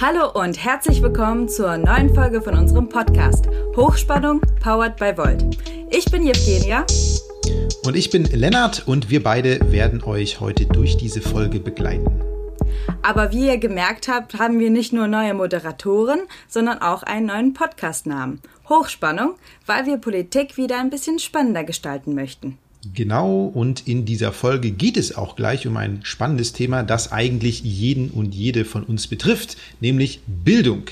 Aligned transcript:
Hallo 0.00 0.30
und 0.30 0.64
herzlich 0.64 1.02
willkommen 1.02 1.48
zur 1.48 1.76
neuen 1.76 2.14
Folge 2.14 2.40
von 2.40 2.56
unserem 2.56 2.88
Podcast 2.88 3.48
Hochspannung 3.74 4.40
Powered 4.62 4.94
by 4.96 5.16
Volt. 5.16 5.44
Ich 5.90 6.04
bin 6.04 6.24
Evgenia. 6.24 6.86
Und 7.84 7.96
ich 7.96 8.08
bin 8.08 8.22
Lennart 8.22 8.86
und 8.86 9.10
wir 9.10 9.24
beide 9.24 9.72
werden 9.72 10.04
euch 10.04 10.38
heute 10.38 10.66
durch 10.66 10.98
diese 10.98 11.20
Folge 11.20 11.58
begleiten. 11.58 12.22
Aber 13.02 13.32
wie 13.32 13.48
ihr 13.48 13.58
gemerkt 13.58 14.06
habt, 14.06 14.38
haben 14.38 14.60
wir 14.60 14.70
nicht 14.70 14.92
nur 14.92 15.08
neue 15.08 15.34
Moderatoren, 15.34 16.20
sondern 16.46 16.80
auch 16.80 17.02
einen 17.02 17.26
neuen 17.26 17.52
Podcastnamen. 17.52 18.40
Hochspannung, 18.68 19.34
weil 19.66 19.86
wir 19.86 19.96
Politik 19.96 20.56
wieder 20.56 20.78
ein 20.78 20.90
bisschen 20.90 21.18
spannender 21.18 21.64
gestalten 21.64 22.14
möchten. 22.14 22.56
Genau, 22.94 23.44
und 23.46 23.88
in 23.88 24.04
dieser 24.04 24.32
Folge 24.32 24.70
geht 24.70 24.96
es 24.96 25.16
auch 25.16 25.34
gleich 25.34 25.66
um 25.66 25.76
ein 25.76 26.00
spannendes 26.04 26.52
Thema, 26.52 26.84
das 26.84 27.10
eigentlich 27.10 27.62
jeden 27.62 28.10
und 28.10 28.34
jede 28.34 28.64
von 28.64 28.84
uns 28.84 29.08
betrifft, 29.08 29.56
nämlich 29.80 30.20
Bildung. 30.26 30.84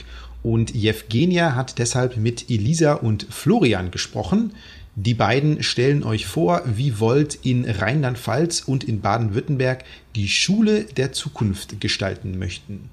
Und 0.43 0.75
Jevgenia 0.75 1.55
hat 1.55 1.79
deshalb 1.79 2.17
mit 2.17 2.51
Elisa 2.51 2.95
und 2.95 3.27
Florian 3.31 3.91
gesprochen. 3.91 4.53
Die 4.97 5.15
beiden 5.15 5.63
stellen 5.63 6.03
euch 6.03 6.27
vor, 6.27 6.63
wie 6.67 6.99
Volt 6.99 7.39
in 7.43 7.69
Rheinland-Pfalz 7.69 8.61
und 8.61 8.83
in 8.85 9.01
Baden-Württemberg 9.01 9.85
die 10.15 10.29
Schule 10.29 10.85
der 10.85 11.13
Zukunft 11.13 11.81
gestalten 11.81 12.39
möchten. 12.39 12.89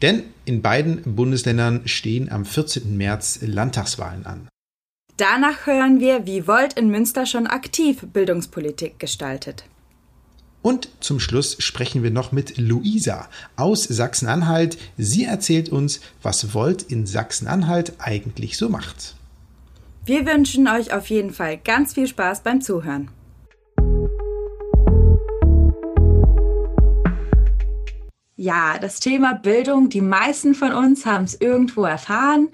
Denn 0.00 0.22
in 0.44 0.62
beiden 0.62 1.02
Bundesländern 1.16 1.82
stehen 1.86 2.30
am 2.30 2.44
14. 2.44 2.96
März 2.96 3.40
Landtagswahlen 3.42 4.24
an. 4.24 4.48
Danach 5.22 5.66
hören 5.66 6.00
wir, 6.00 6.26
wie 6.26 6.48
Volt 6.48 6.72
in 6.72 6.90
Münster 6.90 7.26
schon 7.26 7.46
aktiv 7.46 8.04
Bildungspolitik 8.12 8.98
gestaltet. 8.98 9.62
Und 10.62 10.88
zum 10.98 11.20
Schluss 11.20 11.62
sprechen 11.62 12.02
wir 12.02 12.10
noch 12.10 12.32
mit 12.32 12.58
Luisa 12.58 13.28
aus 13.54 13.84
Sachsen-Anhalt. 13.84 14.78
Sie 14.98 15.22
erzählt 15.22 15.68
uns, 15.68 16.00
was 16.22 16.54
Volt 16.54 16.82
in 16.82 17.06
Sachsen-Anhalt 17.06 17.92
eigentlich 18.00 18.56
so 18.58 18.68
macht. 18.68 19.14
Wir 20.04 20.26
wünschen 20.26 20.66
euch 20.66 20.92
auf 20.92 21.06
jeden 21.06 21.32
Fall 21.32 21.56
ganz 21.56 21.94
viel 21.94 22.08
Spaß 22.08 22.42
beim 22.42 22.60
Zuhören. 22.60 23.08
Ja, 28.34 28.76
das 28.80 28.98
Thema 28.98 29.34
Bildung, 29.34 29.88
die 29.88 30.00
meisten 30.00 30.56
von 30.56 30.72
uns 30.72 31.06
haben 31.06 31.22
es 31.22 31.40
irgendwo 31.40 31.84
erfahren, 31.84 32.48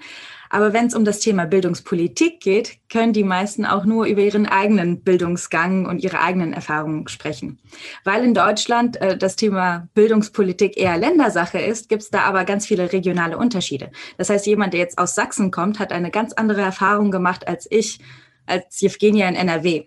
aber 0.49 0.73
wenn 0.73 0.87
es 0.87 0.95
um 0.95 1.05
das 1.05 1.19
Thema 1.19 1.45
Bildungspolitik 1.45 2.39
geht, 2.39 2.77
können 2.89 3.13
die 3.13 3.23
meisten 3.23 3.65
auch 3.65 3.85
nur 3.85 4.05
über 4.05 4.21
ihren 4.21 4.47
eigenen 4.47 5.03
Bildungsgang 5.03 5.85
und 5.85 6.03
ihre 6.03 6.21
eigenen 6.21 6.53
Erfahrungen 6.53 7.07
sprechen. 7.07 7.59
Weil 8.03 8.23
in 8.23 8.33
Deutschland 8.33 8.99
äh, 9.01 9.17
das 9.17 9.35
Thema 9.35 9.87
Bildungspolitik 9.93 10.75
eher 10.75 10.97
Ländersache 10.97 11.59
ist, 11.59 11.87
gibt 11.87 12.01
es 12.01 12.09
da 12.09 12.21
aber 12.21 12.45
ganz 12.45 12.65
viele 12.65 12.91
regionale 12.91 13.37
Unterschiede. 13.37 13.91
Das 14.17 14.29
heißt, 14.29 14.47
jemand, 14.47 14.73
der 14.73 14.79
jetzt 14.79 14.97
aus 14.97 15.15
Sachsen 15.15 15.51
kommt, 15.51 15.79
hat 15.79 15.91
eine 15.91 16.09
ganz 16.09 16.33
andere 16.33 16.61
Erfahrung 16.61 17.11
gemacht 17.11 17.47
als 17.47 17.67
ich, 17.69 17.99
als 18.47 18.81
Jevgenia 18.81 19.29
in 19.29 19.35
NRW. 19.35 19.85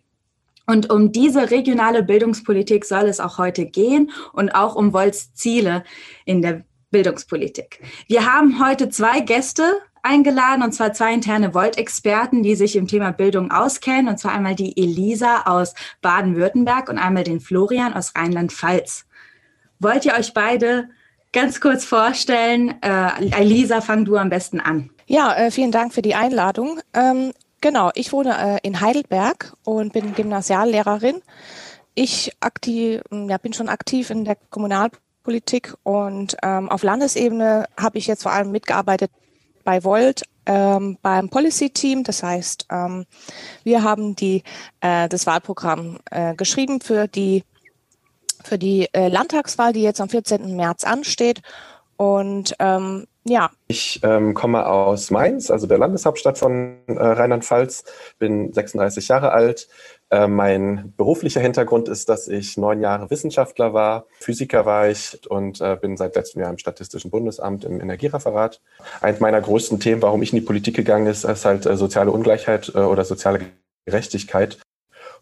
Und 0.67 0.91
um 0.91 1.11
diese 1.11 1.51
regionale 1.51 2.05
Bildungspolitik 2.05 2.85
soll 2.85 3.07
es 3.07 3.19
auch 3.19 3.39
heute 3.39 3.67
gehen 3.67 4.13
und 4.33 4.55
auch 4.55 4.77
um 4.77 4.93
Wolts 4.93 5.35
Ziele 5.35 5.83
in 6.25 6.41
der 6.41 6.65
Bildungspolitik. 6.91 7.81
Wir 8.07 8.33
haben 8.33 8.65
heute 8.65 8.89
zwei 8.89 9.21
Gäste 9.21 9.65
eingeladen, 10.03 10.63
und 10.63 10.73
zwar 10.73 10.93
zwei 10.93 11.15
interne 11.15 11.55
Volt-Experten, 11.55 12.43
die 12.43 12.57
sich 12.57 12.77
im 12.77 12.89
Thema 12.89 13.13
Bildung 13.13 13.51
auskennen, 13.51 14.09
und 14.09 14.19
zwar 14.19 14.33
einmal 14.33 14.55
die 14.55 14.77
Elisa 14.77 15.43
aus 15.47 15.75
Baden-Württemberg 16.01 16.89
und 16.89 16.99
einmal 16.99 17.25
den 17.25 17.41
Florian 17.41 17.95
aus 17.95 18.15
Rheinland-Pfalz. 18.17 19.07
Wollt 19.79 20.05
ihr 20.05 20.15
euch 20.15 20.35
beide 20.35 20.89
ganz 21.33 21.61
kurz 21.61 21.85
vorstellen? 21.85 22.75
Äh, 22.83 23.31
Elisa, 23.41 23.81
fang 23.81 24.05
du 24.05 24.17
am 24.17 24.29
besten 24.29 24.61
an. 24.61 24.91
Ja, 25.07 25.35
äh, 25.35 25.51
vielen 25.51 25.73
Dank 25.73 25.93
für 25.93 26.03
die 26.03 26.15
Einladung. 26.15 26.81
Ähm, 26.95 27.33
genau, 27.61 27.91
ich 27.95 28.13
wohne 28.13 28.59
äh, 28.63 28.67
in 28.67 28.81
Heidelberg 28.81 29.55
und 29.65 29.93
bin 29.93 30.15
Gymnasiallehrerin. 30.15 31.23
Ich 31.95 32.33
aktiv, 32.41 33.03
ja, 33.11 33.39
bin 33.39 33.53
schon 33.53 33.69
aktiv 33.69 34.11
in 34.11 34.25
der 34.25 34.37
Kommunalpolitik 34.51 35.75
und 35.83 36.37
ähm, 36.43 36.71
auf 36.71 36.83
Landesebene 36.83 37.67
habe 37.79 37.99
ich 37.99 38.07
jetzt 38.07 38.23
vor 38.23 38.33
allem 38.33 38.51
mitgearbeitet 38.51 39.11
bei 39.65 39.85
Volt 39.85 40.23
ähm, 40.47 40.99
beim 41.03 41.29
Policy 41.29 41.71
Team. 41.71 42.05
Das 42.05 42.23
heißt, 42.23 42.67
ähm, 42.71 43.07
wir 43.65 43.83
haben 43.83 44.17
die, 44.17 44.43
äh, 44.81 45.09
das 45.09 45.27
Wahlprogramm 45.27 45.99
äh, 46.11 46.35
geschrieben 46.35 46.81
für 46.81 47.09
die, 47.09 47.45
für 48.45 48.59
die 48.59 48.89
äh, 48.93 49.09
Landtagswahl, 49.09 49.73
die 49.73 49.83
jetzt 49.83 50.01
am 50.01 50.09
14. 50.09 50.57
März 50.57 50.85
ansteht. 50.85 51.43
Und 51.97 52.55
ähm, 52.59 53.07
ja. 53.25 53.51
Ich 53.69 54.01
ähm, 54.03 54.35
komme 54.35 54.67
aus 54.67 55.11
Mainz, 55.11 55.51
also 55.51 55.69
der 55.69 55.79
Landeshauptstadt 55.79 56.39
von 56.39 56.79
äh, 56.89 56.93
Rheinland-Pfalz, 56.95 57.85
bin 58.19 58.53
36 58.53 59.07
Jahre 59.07 59.31
alt, 59.31 59.69
äh, 60.13 60.29
mein 60.29 60.93
beruflicher 60.97 61.41
Hintergrund 61.41 61.89
ist, 61.89 62.09
dass 62.09 62.29
ich 62.29 62.59
neun 62.59 62.81
Jahre 62.81 63.11
Wissenschaftler 63.11 63.73
war, 63.73 64.07
Physiker 64.21 64.67
war 64.67 64.89
ich 64.89 65.19
und 65.29 65.61
äh, 65.61 65.77
bin 65.81 65.97
seit 65.97 66.15
letztem 66.15 66.43
Jahr 66.43 66.51
im 66.51 66.59
Statistischen 66.59 67.11
Bundesamt 67.11 67.65
im 67.65 67.81
Energiereferat. 67.81 68.61
Eins 69.01 69.21
meiner 69.21 69.41
größten 69.41 69.81
Themen, 69.81 70.03
warum 70.03 70.23
ich 70.23 70.33
in 70.33 70.39
die 70.39 70.45
Politik 70.45 70.77
gegangen 70.77 71.07
ist, 71.07 71.25
ist 71.25 71.47
halt 71.47 71.65
äh, 71.65 71.77
soziale 71.77 72.11
Ungleichheit 72.11 72.75
oder 72.75 73.05
soziale 73.05 73.41
Gerechtigkeit. 73.87 74.59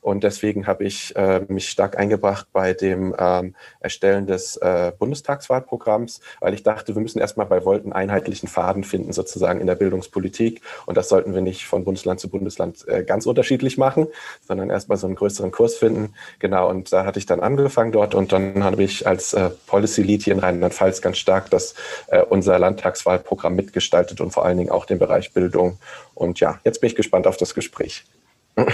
Und 0.01 0.25
deswegen 0.25 0.67
habe 0.67 0.85
ich 0.85 1.15
äh, 1.17 1.41
mich 1.49 1.69
stark 1.69 1.99
eingebracht 1.99 2.47
bei 2.53 2.73
dem 2.73 3.15
ähm, 3.19 3.55
Erstellen 3.81 4.27
des 4.27 4.57
äh, 4.57 4.93
Bundestagswahlprogramms, 4.99 6.21
weil 6.41 6.55
ich 6.55 6.63
dachte, 6.63 6.95
wir 6.95 7.03
müssen 7.03 7.19
erstmal 7.19 7.47
bei 7.47 7.65
Volt 7.65 7.85
einen 7.85 7.93
einheitlichen 7.93 8.49
Faden 8.49 8.85
finden, 8.85 9.13
sozusagen 9.13 9.61
in 9.61 9.67
der 9.67 9.75
Bildungspolitik. 9.75 10.63
Und 10.87 10.97
das 10.97 11.09
sollten 11.09 11.35
wir 11.35 11.43
nicht 11.43 11.67
von 11.67 11.85
Bundesland 11.85 12.21
zu 12.21 12.29
Bundesland 12.29 12.87
äh, 12.89 13.05
ganz 13.05 13.27
unterschiedlich 13.27 13.79
machen, 13.79 14.07
sondern 14.47 14.71
erstmal 14.71 14.99
so 14.99 15.07
einen 15.07 15.17
größeren 15.17 15.51
Kurs 15.51 15.77
finden. 15.77 16.15
Genau, 16.39 16.69
und 16.69 16.93
da 16.93 17.05
hatte 17.05 17.19
ich 17.19 17.27
dann 17.27 17.41
angefangen 17.41 17.93
dort 17.93 18.15
und 18.15 18.33
dann 18.33 18.65
habe 18.65 18.83
ich 18.83 19.07
als 19.07 19.35
äh, 19.35 19.51
Policy 19.67 20.03
Lead 20.03 20.23
hier 20.23 20.35
in 20.35 20.41
Rheinland-Pfalz 20.41 21.03
ganz 21.03 21.19
stark 21.19 21.51
das 21.51 21.75
äh, 22.09 22.23
unser 22.23 22.59
Landtagswahlprogramm 22.59 23.55
mitgestaltet 23.55 24.21
und 24.21 24.31
vor 24.31 24.45
allen 24.45 24.59
Dingen 24.59 24.71
auch 24.71 24.87
den 24.87 24.99
Bereich 24.99 25.33
Bildung. 25.33 25.79
Und 26.15 26.41
ja, 26.41 26.59
jetzt 26.65 26.81
bin 26.81 26.89
ich 26.89 26.97
gespannt 26.97 27.27
auf 27.27 27.37
das 27.37 27.55
Gespräch. 27.55 28.05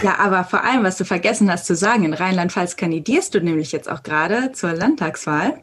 Ja, 0.03 0.19
aber 0.19 0.45
vor 0.45 0.65
allem, 0.65 0.85
was 0.85 0.97
du 0.97 1.05
vergessen 1.05 1.51
hast 1.51 1.67
zu 1.67 1.75
sagen, 1.75 2.05
in 2.05 2.15
Rheinland-Pfalz 2.15 2.77
kandidierst 2.77 3.35
du 3.35 3.41
nämlich 3.41 3.73
jetzt 3.73 3.91
auch 3.91 4.03
gerade 4.03 4.53
zur 4.53 4.73
Landtagswahl. 4.73 5.61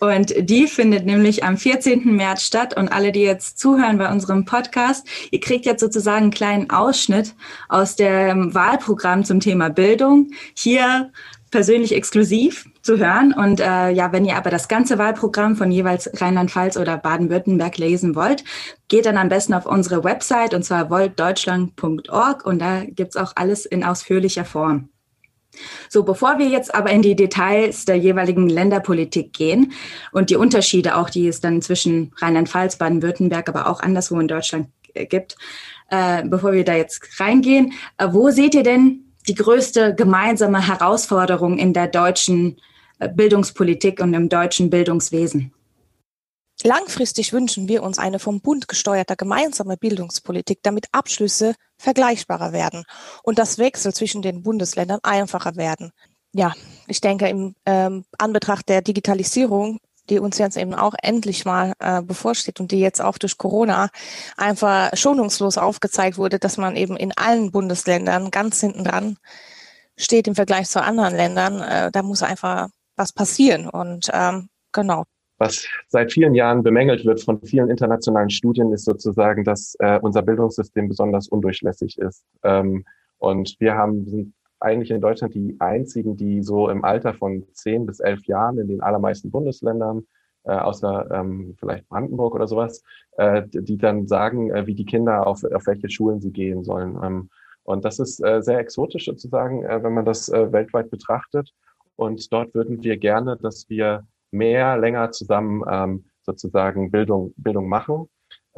Und 0.00 0.34
die 0.38 0.66
findet 0.66 1.06
nämlich 1.06 1.44
am 1.44 1.56
14. 1.56 2.04
März 2.14 2.42
statt. 2.42 2.76
Und 2.76 2.88
alle, 2.88 3.12
die 3.12 3.22
jetzt 3.22 3.58
zuhören 3.58 3.98
bei 3.98 4.10
unserem 4.10 4.44
Podcast, 4.44 5.06
ihr 5.30 5.40
kriegt 5.40 5.66
jetzt 5.66 5.80
sozusagen 5.80 6.24
einen 6.24 6.30
kleinen 6.30 6.70
Ausschnitt 6.70 7.34
aus 7.68 7.96
dem 7.96 8.54
Wahlprogramm 8.54 9.24
zum 9.24 9.40
Thema 9.40 9.70
Bildung. 9.70 10.30
Hier 10.54 11.10
persönlich 11.50 11.94
exklusiv 11.94 12.66
zu 12.88 12.98
hören. 12.98 13.34
Und 13.34 13.60
äh, 13.60 13.90
ja, 13.90 14.12
wenn 14.12 14.24
ihr 14.24 14.36
aber 14.36 14.48
das 14.48 14.66
ganze 14.66 14.96
Wahlprogramm 14.96 15.56
von 15.56 15.70
jeweils 15.70 16.10
Rheinland-Pfalz 16.18 16.78
oder 16.78 16.96
Baden-Württemberg 16.96 17.76
lesen 17.76 18.14
wollt, 18.14 18.44
geht 18.88 19.04
dann 19.04 19.18
am 19.18 19.28
besten 19.28 19.52
auf 19.52 19.66
unsere 19.66 20.04
Website 20.04 20.54
und 20.54 20.62
zwar 20.62 20.88
voltdeutschland.org 20.88 22.46
und 22.46 22.60
da 22.60 22.84
gibt's 22.86 23.18
auch 23.18 23.32
alles 23.36 23.66
in 23.66 23.84
ausführlicher 23.84 24.46
Form. 24.46 24.88
So, 25.90 26.02
bevor 26.02 26.38
wir 26.38 26.48
jetzt 26.48 26.74
aber 26.74 26.88
in 26.90 27.02
die 27.02 27.14
Details 27.14 27.84
der 27.84 27.96
jeweiligen 27.96 28.48
Länderpolitik 28.48 29.34
gehen 29.34 29.72
und 30.12 30.30
die 30.30 30.36
Unterschiede 30.36 30.96
auch, 30.96 31.10
die 31.10 31.28
es 31.28 31.42
dann 31.42 31.60
zwischen 31.60 32.12
Rheinland-Pfalz, 32.16 32.78
Baden-Württemberg, 32.78 33.50
aber 33.50 33.68
auch 33.68 33.80
anderswo 33.80 34.18
in 34.18 34.28
Deutschland 34.28 34.68
äh, 34.94 35.04
gibt, 35.04 35.36
äh, 35.90 36.22
bevor 36.24 36.54
wir 36.54 36.64
da 36.64 36.74
jetzt 36.74 37.20
reingehen, 37.20 37.74
äh, 37.98 38.08
wo 38.12 38.30
seht 38.30 38.54
ihr 38.54 38.62
denn 38.62 39.04
die 39.26 39.34
größte 39.34 39.94
gemeinsame 39.94 40.66
Herausforderung 40.66 41.58
in 41.58 41.74
der 41.74 41.86
deutschen 41.88 42.56
Bildungspolitik 42.98 44.00
und 44.00 44.14
im 44.14 44.28
deutschen 44.28 44.70
Bildungswesen? 44.70 45.52
Langfristig 46.64 47.32
wünschen 47.32 47.68
wir 47.68 47.84
uns 47.84 47.98
eine 47.98 48.18
vom 48.18 48.40
Bund 48.40 48.66
gesteuerte 48.66 49.14
gemeinsame 49.16 49.76
Bildungspolitik, 49.76 50.58
damit 50.62 50.86
Abschlüsse 50.90 51.54
vergleichbarer 51.76 52.52
werden 52.52 52.84
und 53.22 53.38
das 53.38 53.58
Wechsel 53.58 53.94
zwischen 53.94 54.22
den 54.22 54.42
Bundesländern 54.42 54.98
einfacher 55.04 55.54
werden. 55.54 55.92
Ja, 56.32 56.52
ich 56.88 57.00
denke, 57.00 57.28
im 57.28 57.54
ähm, 57.64 58.04
Anbetracht 58.18 58.68
der 58.68 58.82
Digitalisierung 58.82 59.78
die 60.10 60.18
uns 60.18 60.38
jetzt 60.38 60.56
eben 60.56 60.74
auch 60.74 60.94
endlich 61.02 61.44
mal 61.44 61.74
äh, 61.78 62.02
bevorsteht 62.02 62.60
und 62.60 62.72
die 62.72 62.80
jetzt 62.80 63.00
auch 63.00 63.18
durch 63.18 63.38
Corona 63.38 63.90
einfach 64.36 64.90
schonungslos 64.96 65.58
aufgezeigt 65.58 66.18
wurde, 66.18 66.38
dass 66.38 66.56
man 66.56 66.76
eben 66.76 66.96
in 66.96 67.12
allen 67.16 67.50
Bundesländern 67.50 68.30
ganz 68.30 68.60
hinten 68.60 68.84
dran 68.84 69.18
steht 69.96 70.28
im 70.28 70.34
Vergleich 70.34 70.68
zu 70.68 70.82
anderen 70.82 71.14
Ländern. 71.14 71.60
Äh, 71.60 71.90
da 71.90 72.02
muss 72.02 72.22
einfach 72.22 72.68
was 72.98 73.12
passieren 73.12 73.68
und 73.68 74.08
ähm, 74.12 74.48
genau. 74.72 75.04
Was 75.38 75.66
seit 75.86 76.12
vielen 76.12 76.34
Jahren 76.34 76.64
bemängelt 76.64 77.04
wird 77.04 77.22
von 77.22 77.40
vielen 77.42 77.70
internationalen 77.70 78.30
Studien, 78.30 78.72
ist 78.72 78.84
sozusagen, 78.84 79.44
dass 79.44 79.76
äh, 79.78 79.98
unser 80.00 80.22
Bildungssystem 80.22 80.88
besonders 80.88 81.28
undurchlässig 81.28 81.96
ist. 81.98 82.24
Ähm, 82.42 82.84
und 83.18 83.54
wir 83.60 83.74
haben, 83.74 84.04
sind 84.06 84.34
eigentlich 84.58 84.90
in 84.90 85.00
Deutschland 85.00 85.34
die 85.34 85.56
einzigen, 85.60 86.16
die 86.16 86.42
so 86.42 86.68
im 86.68 86.84
Alter 86.84 87.14
von 87.14 87.44
zehn 87.52 87.86
bis 87.86 88.00
elf 88.00 88.24
Jahren 88.26 88.58
in 88.58 88.66
den 88.66 88.82
allermeisten 88.82 89.30
Bundesländern 89.30 90.04
äh, 90.48 90.52
außer 90.52 91.08
ähm, 91.12 91.54
vielleicht 91.58 91.88
Brandenburg 91.88 92.34
oder 92.34 92.48
sowas, 92.48 92.82
äh, 93.18 93.42
die 93.46 93.76
dann 93.76 94.06
sagen, 94.06 94.50
äh, 94.50 94.66
wie 94.66 94.74
die 94.74 94.86
Kinder 94.86 95.26
auf, 95.26 95.44
auf 95.44 95.66
welche 95.66 95.90
Schulen 95.90 96.20
sie 96.20 96.32
gehen 96.32 96.64
sollen. 96.64 96.98
Ähm, 97.02 97.30
und 97.64 97.84
das 97.84 97.98
ist 97.98 98.24
äh, 98.24 98.40
sehr 98.40 98.58
exotisch 98.58 99.04
sozusagen, 99.04 99.62
äh, 99.64 99.82
wenn 99.82 99.92
man 99.92 100.06
das 100.06 100.28
äh, 100.30 100.50
weltweit 100.52 100.90
betrachtet. 100.90 101.52
Und 101.98 102.32
dort 102.32 102.54
würden 102.54 102.82
wir 102.82 102.96
gerne, 102.96 103.36
dass 103.36 103.68
wir 103.68 104.06
mehr 104.30 104.78
länger 104.78 105.10
zusammen 105.10 105.64
ähm, 105.68 106.04
sozusagen 106.22 106.90
Bildung, 106.90 107.32
Bildung 107.36 107.68
machen 107.68 108.08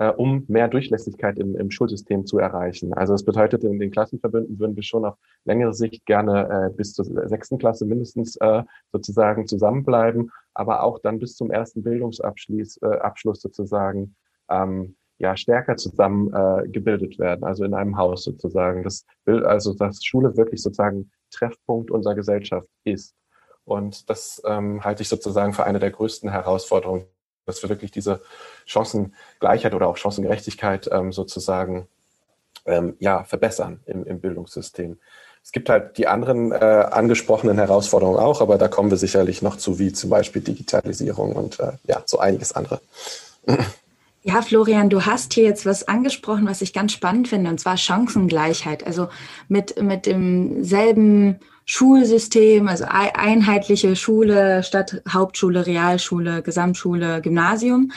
äh, 0.01 0.09
um 0.09 0.45
mehr 0.49 0.67
Durchlässigkeit 0.67 1.39
im, 1.39 1.55
im 1.57 1.71
Schulsystem 1.71 2.25
zu 2.25 2.39
erreichen. 2.39 2.95
Also 2.95 3.13
es 3.15 3.25
bedeutet, 3.25 3.65
in 3.65 3.79
den 3.79 3.91
Klassenverbünden 3.91 4.59
würden 4.59 4.75
wir 4.75 4.83
schon 4.83 5.05
auf 5.05 5.17
längere 5.45 5.75
Sicht 5.75 6.07
gerne 6.07 6.49
äh, 6.49 6.75
bis 6.75 6.95
zur 6.95 7.05
sechsten 7.29 7.59
Klasse 7.59 7.85
mindestens 7.85 8.37
äh, 8.37 8.63
sozusagen 8.93 9.47
zusammenbleiben, 9.47 10.33
aber 10.55 10.83
auch 10.83 10.99
dann 11.01 11.19
bis 11.19 11.37
zum 11.37 11.51
ersten 11.51 11.83
Bildungsabschluss 11.83 12.79
äh, 12.83 12.87
Abschluss 12.87 13.43
sozusagen 13.43 14.17
ähm, 14.49 14.97
ja 15.19 15.37
stärker 15.37 15.77
zusammen 15.77 16.33
äh, 16.33 16.67
gebildet 16.69 17.19
werden, 17.19 17.45
also 17.45 17.65
in 17.65 17.75
einem 17.75 17.99
Haus 17.99 18.25
sozusagen. 18.25 18.83
Das 18.83 19.05
will 19.27 19.45
also, 19.45 19.75
dass 19.75 20.03
Schule 20.03 20.35
wirklich 20.35 20.63
sozusagen 20.63 21.11
Treffpunkt 21.31 21.91
unserer 21.91 22.15
Gesellschaft 22.15 22.69
ist. 22.85 23.15
Und 23.71 24.11
das 24.11 24.43
ähm, 24.45 24.83
halte 24.83 25.03
ich 25.03 25.09
sozusagen 25.09 25.53
für 25.53 25.63
eine 25.63 25.79
der 25.79 25.93
größten 25.93 26.29
Herausforderungen, 26.29 27.05
dass 27.47 27.63
wir 27.63 27.71
wirklich 27.71 27.93
diese 27.93 28.21
Chancengleichheit 28.67 29.75
oder 29.75 29.87
auch 29.87 29.97
Chancengerechtigkeit 29.97 30.91
ähm, 30.91 31.13
sozusagen 31.13 31.87
ähm, 32.67 32.97
ja, 32.99 33.23
verbessern 33.23 33.79
im, 33.87 34.05
im 34.05 34.21
Bildungssystem. 34.21 34.99
Es 35.45 35.53
gibt 35.53 35.69
halt 35.69 35.99
die 35.99 36.09
anderen 36.09 36.51
äh, 36.51 36.57
angesprochenen 36.57 37.59
Herausforderungen 37.59 38.19
auch, 38.19 38.41
aber 38.41 38.59
da 38.59 38.67
kommen 38.67 38.91
wir 38.91 38.99
sicherlich 38.99 39.41
noch 39.41 39.55
zu, 39.55 39.79
wie 39.79 39.93
zum 39.93 40.11
Beispiel 40.11 40.43
Digitalisierung 40.43 41.37
und 41.37 41.61
äh, 41.61 41.73
ja, 41.85 42.03
so 42.07 42.19
einiges 42.19 42.53
andere. 42.53 42.81
Ja, 44.23 44.43
Florian, 44.43 44.91
du 44.91 45.07
hast 45.07 45.33
hier 45.33 45.45
jetzt 45.45 45.65
was 45.65 45.89
angesprochen, 45.89 46.47
was 46.47 46.61
ich 46.61 46.73
ganz 46.75 46.93
spannend 46.93 47.29
finde, 47.29 47.49
und 47.49 47.59
zwar 47.59 47.79
Chancengleichheit. 47.79 48.85
Also 48.85 49.09
mit, 49.49 49.81
mit 49.81 50.05
demselben 50.05 51.41
Schulsystem, 51.73 52.67
also 52.67 52.85
einheitliche 52.89 53.95
Schule 53.95 54.65
statt 54.65 55.05
Hauptschule, 55.09 55.67
Realschule, 55.67 56.43
Gesamtschule, 56.43 57.21
Gymnasium. 57.23 57.93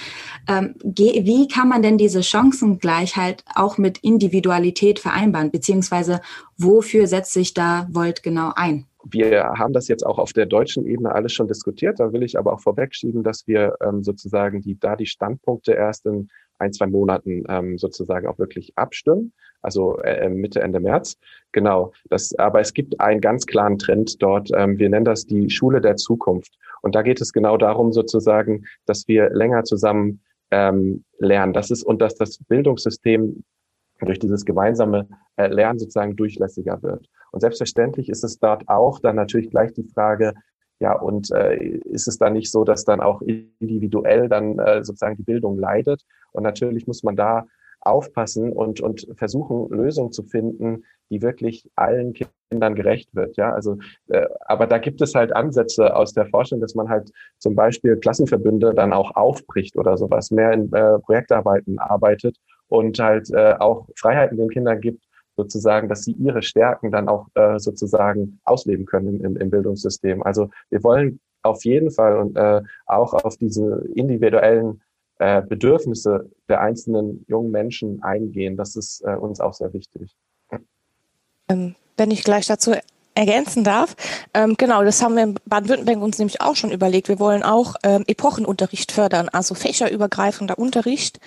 Ähm, 0.47 0.75
wie 0.83 1.47
kann 1.47 1.69
man 1.69 1.81
denn 1.81 1.97
diese 1.97 2.21
Chancengleichheit 2.21 3.43
auch 3.55 3.79
mit 3.79 3.97
Individualität 3.97 4.99
vereinbaren, 4.99 5.49
beziehungsweise 5.49 6.21
wofür 6.55 7.07
setzt 7.07 7.33
sich 7.33 7.55
da 7.55 7.87
Volt 7.89 8.21
genau 8.21 8.51
ein? 8.55 8.85
Wir 9.09 9.43
haben 9.57 9.73
das 9.73 9.87
jetzt 9.87 10.05
auch 10.05 10.19
auf 10.19 10.33
der 10.33 10.45
deutschen 10.45 10.85
Ebene 10.85 11.11
alles 11.11 11.33
schon 11.33 11.47
diskutiert. 11.47 11.99
Da 11.99 12.13
will 12.13 12.21
ich 12.21 12.37
aber 12.37 12.53
auch 12.53 12.61
vorwegschieben, 12.61 13.23
dass 13.23 13.47
wir 13.47 13.75
ähm, 13.81 14.03
sozusagen 14.03 14.61
die, 14.61 14.79
da 14.79 14.95
die 14.95 15.07
Standpunkte 15.07 15.73
erst 15.73 16.05
in 16.05 16.29
ein, 16.63 16.73
zwei 16.73 16.87
Monaten 16.87 17.43
ähm, 17.49 17.77
sozusagen 17.77 18.27
auch 18.27 18.39
wirklich 18.39 18.73
abstimmen, 18.75 19.33
also 19.61 19.97
äh, 19.99 20.29
Mitte, 20.29 20.61
Ende 20.61 20.79
März. 20.79 21.17
Genau. 21.51 21.93
Das, 22.09 22.33
aber 22.35 22.59
es 22.59 22.73
gibt 22.73 22.99
einen 22.99 23.21
ganz 23.21 23.45
klaren 23.45 23.77
Trend 23.77 24.21
dort. 24.21 24.49
Ähm, 24.55 24.77
wir 24.79 24.89
nennen 24.89 25.05
das 25.05 25.25
die 25.25 25.49
Schule 25.49 25.81
der 25.81 25.95
Zukunft. 25.95 26.57
Und 26.81 26.95
da 26.95 27.01
geht 27.01 27.21
es 27.21 27.31
genau 27.31 27.57
darum, 27.57 27.93
sozusagen, 27.93 28.65
dass 28.85 29.07
wir 29.07 29.29
länger 29.29 29.63
zusammen 29.63 30.21
ähm, 30.51 31.03
lernen. 31.17 31.53
Das 31.53 31.71
ist 31.71 31.83
und 31.83 32.01
dass 32.01 32.15
das 32.15 32.37
Bildungssystem 32.37 33.43
durch 34.01 34.19
dieses 34.19 34.45
gemeinsame 34.45 35.07
äh, 35.37 35.47
Lernen 35.47 35.79
sozusagen 35.79 36.15
durchlässiger 36.15 36.81
wird. 36.83 37.07
Und 37.31 37.39
selbstverständlich 37.39 38.09
ist 38.09 38.23
es 38.23 38.39
dort 38.39 38.67
auch 38.67 38.99
dann 38.99 39.15
natürlich 39.15 39.49
gleich 39.49 39.73
die 39.73 39.87
Frage, 39.93 40.33
ja, 40.83 40.99
und 40.99 41.31
äh, 41.31 41.55
ist 41.55 42.09
es 42.09 42.17
dann 42.17 42.33
nicht 42.33 42.51
so, 42.51 42.65
dass 42.65 42.83
dann 42.83 42.99
auch 42.99 43.21
individuell 43.21 44.27
dann 44.27 44.59
äh, 44.59 44.83
sozusagen 44.83 45.15
die 45.15 45.23
Bildung 45.23 45.57
leidet? 45.57 46.01
Und 46.33 46.43
natürlich 46.43 46.87
muss 46.87 47.03
man 47.03 47.15
da 47.15 47.45
aufpassen 47.79 48.51
und, 48.51 48.81
und 48.81 49.07
versuchen, 49.15 49.69
Lösungen 49.69 50.11
zu 50.11 50.23
finden, 50.23 50.83
die 51.09 51.21
wirklich 51.21 51.69
allen 51.77 52.13
Kindern 52.13 52.75
gerecht 52.75 53.15
wird. 53.15 53.37
Ja, 53.37 53.53
also, 53.53 53.77
äh, 54.09 54.27
aber 54.41 54.67
da 54.67 54.77
gibt 54.77 55.01
es 55.01 55.15
halt 55.15 55.33
Ansätze 55.33 55.95
aus 55.95 56.11
der 56.11 56.25
Forschung, 56.25 56.59
dass 56.59 56.75
man 56.75 56.89
halt 56.89 57.11
zum 57.37 57.55
Beispiel 57.55 57.95
Klassenverbünde 57.95 58.73
dann 58.73 58.91
auch 58.91 59.15
aufbricht 59.15 59.77
oder 59.77 59.95
sowas, 59.95 60.31
mehr 60.31 60.51
in 60.51 60.73
äh, 60.73 60.99
Projektarbeiten 60.99 61.79
arbeitet 61.79 62.35
und 62.67 62.99
halt 62.99 63.29
äh, 63.31 63.53
auch 63.57 63.87
Freiheiten 63.95 64.35
den 64.35 64.49
Kindern 64.49 64.81
gibt, 64.81 65.05
sozusagen, 65.35 65.89
dass 65.89 66.03
sie 66.03 66.13
ihre 66.13 66.41
Stärken 66.41 66.91
dann 66.91 67.07
auch 67.09 67.27
äh, 67.35 67.59
sozusagen 67.59 68.39
ausleben 68.43 68.85
können 68.85 69.21
im, 69.21 69.37
im 69.37 69.49
Bildungssystem. 69.49 70.23
Also 70.23 70.49
wir 70.69 70.83
wollen 70.83 71.19
auf 71.41 71.65
jeden 71.65 71.91
Fall 71.91 72.17
und 72.17 72.37
äh, 72.37 72.61
auch 72.85 73.13
auf 73.13 73.37
diese 73.37 73.85
individuellen 73.93 74.81
äh, 75.19 75.41
Bedürfnisse 75.41 76.29
der 76.49 76.61
einzelnen 76.61 77.25
jungen 77.27 77.51
Menschen 77.51 78.01
eingehen. 78.03 78.57
Das 78.57 78.75
ist 78.75 79.01
äh, 79.01 79.15
uns 79.15 79.39
auch 79.39 79.53
sehr 79.53 79.73
wichtig. 79.73 80.15
Ähm, 81.49 81.75
wenn 81.97 82.11
ich 82.11 82.23
gleich 82.23 82.47
dazu 82.47 82.73
ergänzen 83.15 83.63
darf. 83.63 83.95
Ähm, 84.33 84.55
genau, 84.57 84.83
das 84.83 85.01
haben 85.01 85.15
wir 85.15 85.23
in 85.23 85.35
Baden-Württemberg 85.45 86.01
uns 86.01 86.17
nämlich 86.17 86.41
auch 86.41 86.55
schon 86.55 86.71
überlegt. 86.71 87.09
Wir 87.09 87.19
wollen 87.19 87.43
auch 87.43 87.75
ähm, 87.83 88.03
Epochenunterricht 88.07 88.91
fördern, 88.91 89.29
also 89.29 89.53
fächerübergreifender 89.53 90.57
Unterricht, 90.57 91.19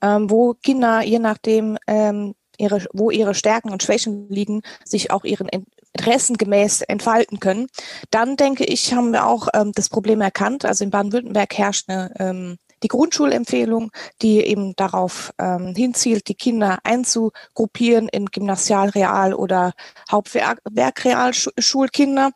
ähm, 0.00 0.30
wo 0.30 0.54
Kinder 0.54 1.02
je 1.02 1.18
nachdem 1.18 1.76
ähm, 1.86 2.34
ihre, 2.58 2.84
wo 2.92 3.10
ihre 3.10 3.34
Stärken 3.34 3.70
und 3.70 3.82
Schwächen 3.82 4.28
liegen, 4.28 4.62
sich 4.84 5.10
auch 5.10 5.24
ihren 5.24 5.48
Interessen 5.94 6.36
gemäß 6.36 6.82
entfalten 6.82 7.40
können. 7.40 7.68
Dann 8.10 8.36
denke 8.36 8.64
ich, 8.64 8.92
haben 8.92 9.12
wir 9.12 9.26
auch 9.26 9.48
ähm, 9.54 9.72
das 9.74 9.88
Problem 9.88 10.20
erkannt. 10.20 10.64
Also 10.64 10.84
in 10.84 10.90
Baden-Württemberg 10.90 11.56
herrscht 11.56 11.88
eine, 11.88 12.12
ähm, 12.18 12.58
die 12.82 12.88
Grundschulempfehlung, 12.88 13.92
die 14.22 14.40
eben 14.40 14.74
darauf 14.76 15.32
ähm, 15.38 15.74
hinzielt, 15.76 16.28
die 16.28 16.34
Kinder 16.34 16.78
einzugruppieren 16.84 18.08
in 18.08 18.26
Gymnasial, 18.26 18.90
Real 18.90 19.32
oder 19.34 19.72
Hauptwerkrealschulkinder. 20.10 22.30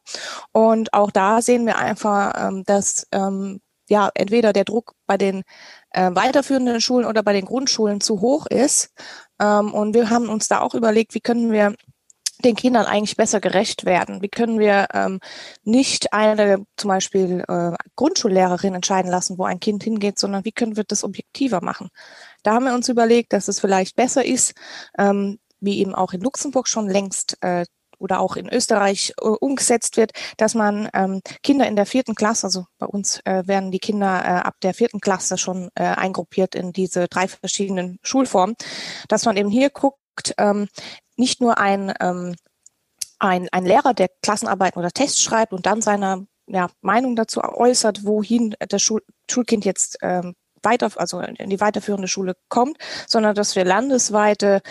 Und 0.53 0.95
auch 0.95 1.11
da 1.11 1.43
sehen 1.43 1.67
wir 1.67 1.79
einfach, 1.79 2.49
ähm, 2.49 2.63
dass 2.65 3.07
ähm, 3.13 3.61
ja 3.89 4.11
entweder 4.15 4.53
der 4.53 4.65
Druck 4.65 4.95
bei 5.07 5.17
den 5.17 5.43
äh, 5.93 6.11
weiterführenden 6.15 6.81
Schulen 6.81 7.07
oder 7.07 7.23
bei 7.23 7.33
den 7.33 7.45
Grundschulen 7.45 8.01
zu 8.01 8.21
hoch 8.21 8.47
ist. 8.47 8.91
Ähm, 9.41 9.73
und 9.73 9.95
wir 9.95 10.11
haben 10.11 10.29
uns 10.29 10.49
da 10.49 10.61
auch 10.61 10.75
überlegt, 10.75 11.15
wie 11.15 11.21
können 11.21 11.53
wir 11.53 11.75
den 12.45 12.57
Kindern 12.57 12.87
eigentlich 12.87 13.17
besser 13.17 13.41
gerecht 13.41 13.85
werden? 13.85 14.21
Wie 14.21 14.29
können 14.29 14.59
wir 14.59 14.89
ähm, 14.93 15.21
nicht 15.65 16.13
eine 16.13 16.65
zum 16.77 16.89
Beispiel 16.89 17.45
äh, 17.49 17.73
Grundschullehrerin 17.97 18.75
entscheiden 18.75 19.11
lassen, 19.11 19.39
wo 19.39 19.45
ein 19.45 19.61
Kind 19.61 19.85
hingeht, 19.85 20.19
sondern 20.19 20.45
wie 20.45 20.53
können 20.53 20.77
wir 20.77 20.85
das 20.85 21.05
objektiver 21.05 21.63
machen? 21.63 21.89
Da 22.43 22.55
haben 22.55 22.65
wir 22.65 22.75
uns 22.75 22.89
überlegt, 22.89 23.33
dass 23.33 23.49
es 23.49 23.61
vielleicht 23.61 23.97
besser 23.97 24.25
ist, 24.25 24.55
ähm, 24.99 25.39
wie 25.61 25.79
eben 25.79 25.95
auch 25.95 26.13
in 26.13 26.21
Luxemburg 26.21 26.69
schon 26.69 26.89
längst 26.89 27.37
äh, 27.41 27.65
oder 28.03 28.21
auch 28.21 28.37
in 28.37 28.49
Österreich 28.49 29.15
äh, 29.21 29.25
umgesetzt 29.27 29.97
wird, 29.97 30.13
dass 30.37 30.55
man 30.55 30.89
ähm, 30.93 31.21
Kinder 31.43 31.67
in 31.67 31.77
der 31.77 31.87
vierten 31.87 32.15
Klasse, 32.15 32.47
also 32.47 32.67
bei 32.79 32.87
uns 32.87 33.21
äh, 33.25 33.47
werden 33.47 33.71
die 33.71 33.79
Kinder 33.79 34.23
äh, 34.25 34.29
ab 34.43 34.57
der 34.63 34.75
vierten 34.75 35.01
Klasse 35.01 35.39
schon 35.39 35.71
eingruppiert 35.75 36.55
in 36.55 36.73
diese 36.73 37.09
drei 37.09 37.29
verschiedenen 37.29 37.99
Schulformen, 38.03 38.57
dass 39.09 39.25
man 39.25 39.37
eben 39.37 39.51
hier 39.51 39.71
guckt, 39.71 40.35
ähm, 40.39 40.69
nicht 41.17 41.41
nur 41.41 41.59
ein, 41.59 41.93
ähm, 42.01 42.35
ein, 43.19 43.49
ein 43.53 43.65
Lehrer, 43.65 43.95
der 43.95 44.09
Klassenarbeiten 44.23 44.79
oder 44.79 44.91
Tests 44.91 45.23
schreibt 45.23 45.53
und 45.53 45.67
dann 45.67 45.83
seine 45.83 46.27
ja, 46.47 46.69
Meinung 46.81 47.17
dazu 47.17 47.41
äußert, 47.43 48.05
wohin 48.05 48.55
das 48.69 48.83
Schul 48.83 49.03
Schulkind 49.31 49.65
jetzt 49.65 49.99
ähm, 50.03 50.35
weiter, 50.63 50.91
also 50.97 51.21
in 51.21 51.51
die 51.51 51.61
weiterführende 51.61 52.09
Schule 52.09 52.37
kommt, 52.49 52.79
sondern 53.07 53.35
dass 53.35 53.57
wir 53.57 53.65
landesweite 53.65 54.63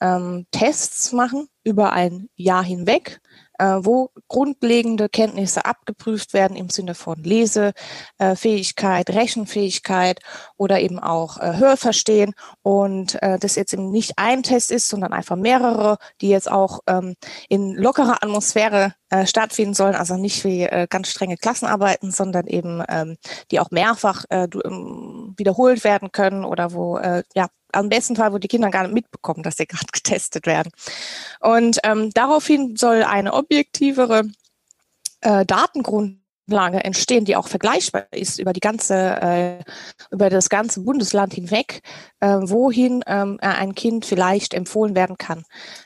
ähm, 0.00 0.46
Tests 0.50 1.12
machen 1.12 1.48
über 1.62 1.92
ein 1.92 2.28
Jahr 2.36 2.64
hinweg, 2.64 3.20
wo 3.64 4.10
grundlegende 4.28 5.08
Kenntnisse 5.08 5.64
abgeprüft 5.64 6.32
werden 6.32 6.56
im 6.56 6.70
Sinne 6.70 6.94
von 6.94 7.22
Lesefähigkeit, 7.22 9.10
Rechenfähigkeit 9.10 10.20
oder 10.56 10.80
eben 10.80 10.98
auch 10.98 11.38
äh, 11.38 11.56
Hörverstehen. 11.56 12.34
Und 12.62 13.22
äh, 13.22 13.38
das 13.38 13.56
jetzt 13.56 13.72
eben 13.72 13.90
nicht 13.90 14.14
ein 14.16 14.42
Test 14.42 14.70
ist, 14.70 14.88
sondern 14.88 15.12
einfach 15.12 15.36
mehrere, 15.36 15.98
die 16.20 16.28
jetzt 16.28 16.50
auch 16.50 16.80
ähm, 16.86 17.14
in 17.48 17.74
lockerer 17.74 18.22
Atmosphäre 18.22 18.94
äh, 19.10 19.26
stattfinden 19.26 19.74
sollen, 19.74 19.94
also 19.94 20.16
nicht 20.16 20.44
wie 20.44 20.62
äh, 20.62 20.86
ganz 20.88 21.08
strenge 21.08 21.36
Klassenarbeiten, 21.36 22.10
sondern 22.10 22.46
eben 22.46 22.82
ähm, 22.88 23.16
die 23.50 23.60
auch 23.60 23.70
mehrfach 23.70 24.24
äh, 24.30 24.48
ähm, 24.64 25.34
wiederholt 25.36 25.84
werden 25.84 26.10
können 26.12 26.44
oder 26.44 26.72
wo 26.72 26.98
äh, 26.98 27.22
ja 27.34 27.48
am 27.74 27.88
besten 27.88 28.16
Fall, 28.16 28.32
wo 28.32 28.38
die 28.38 28.48
Kinder 28.48 28.70
gar 28.70 28.84
nicht 28.84 28.94
mitbekommen, 28.94 29.42
dass 29.42 29.56
sie 29.56 29.66
gerade 29.66 29.86
getestet 29.92 30.46
werden. 30.46 30.70
Und 31.40 31.78
ähm, 31.84 32.10
daraufhin 32.14 32.76
soll 32.76 33.02
eine 33.02 33.32
objektivere 33.34 34.24
äh, 35.20 35.44
Datengrundlage 35.44 36.84
entstehen, 36.84 37.24
die 37.24 37.36
auch 37.36 37.48
vergleichbar 37.48 38.06
ist 38.12 38.38
über 38.38 38.52
die 38.52 38.60
ganze, 38.60 38.94
äh, 38.94 39.58
über 40.10 40.30
das 40.30 40.48
ganze 40.48 40.80
Bundesland 40.80 41.34
hinweg, 41.34 41.80
äh, 42.20 42.38
wohin 42.42 43.02
ähm, 43.06 43.38
ein 43.40 43.74
Kind 43.74 44.04
vielleicht 44.04 44.54
empfohlen 44.54 44.94
werden 44.94 45.16
kann. 45.18 45.44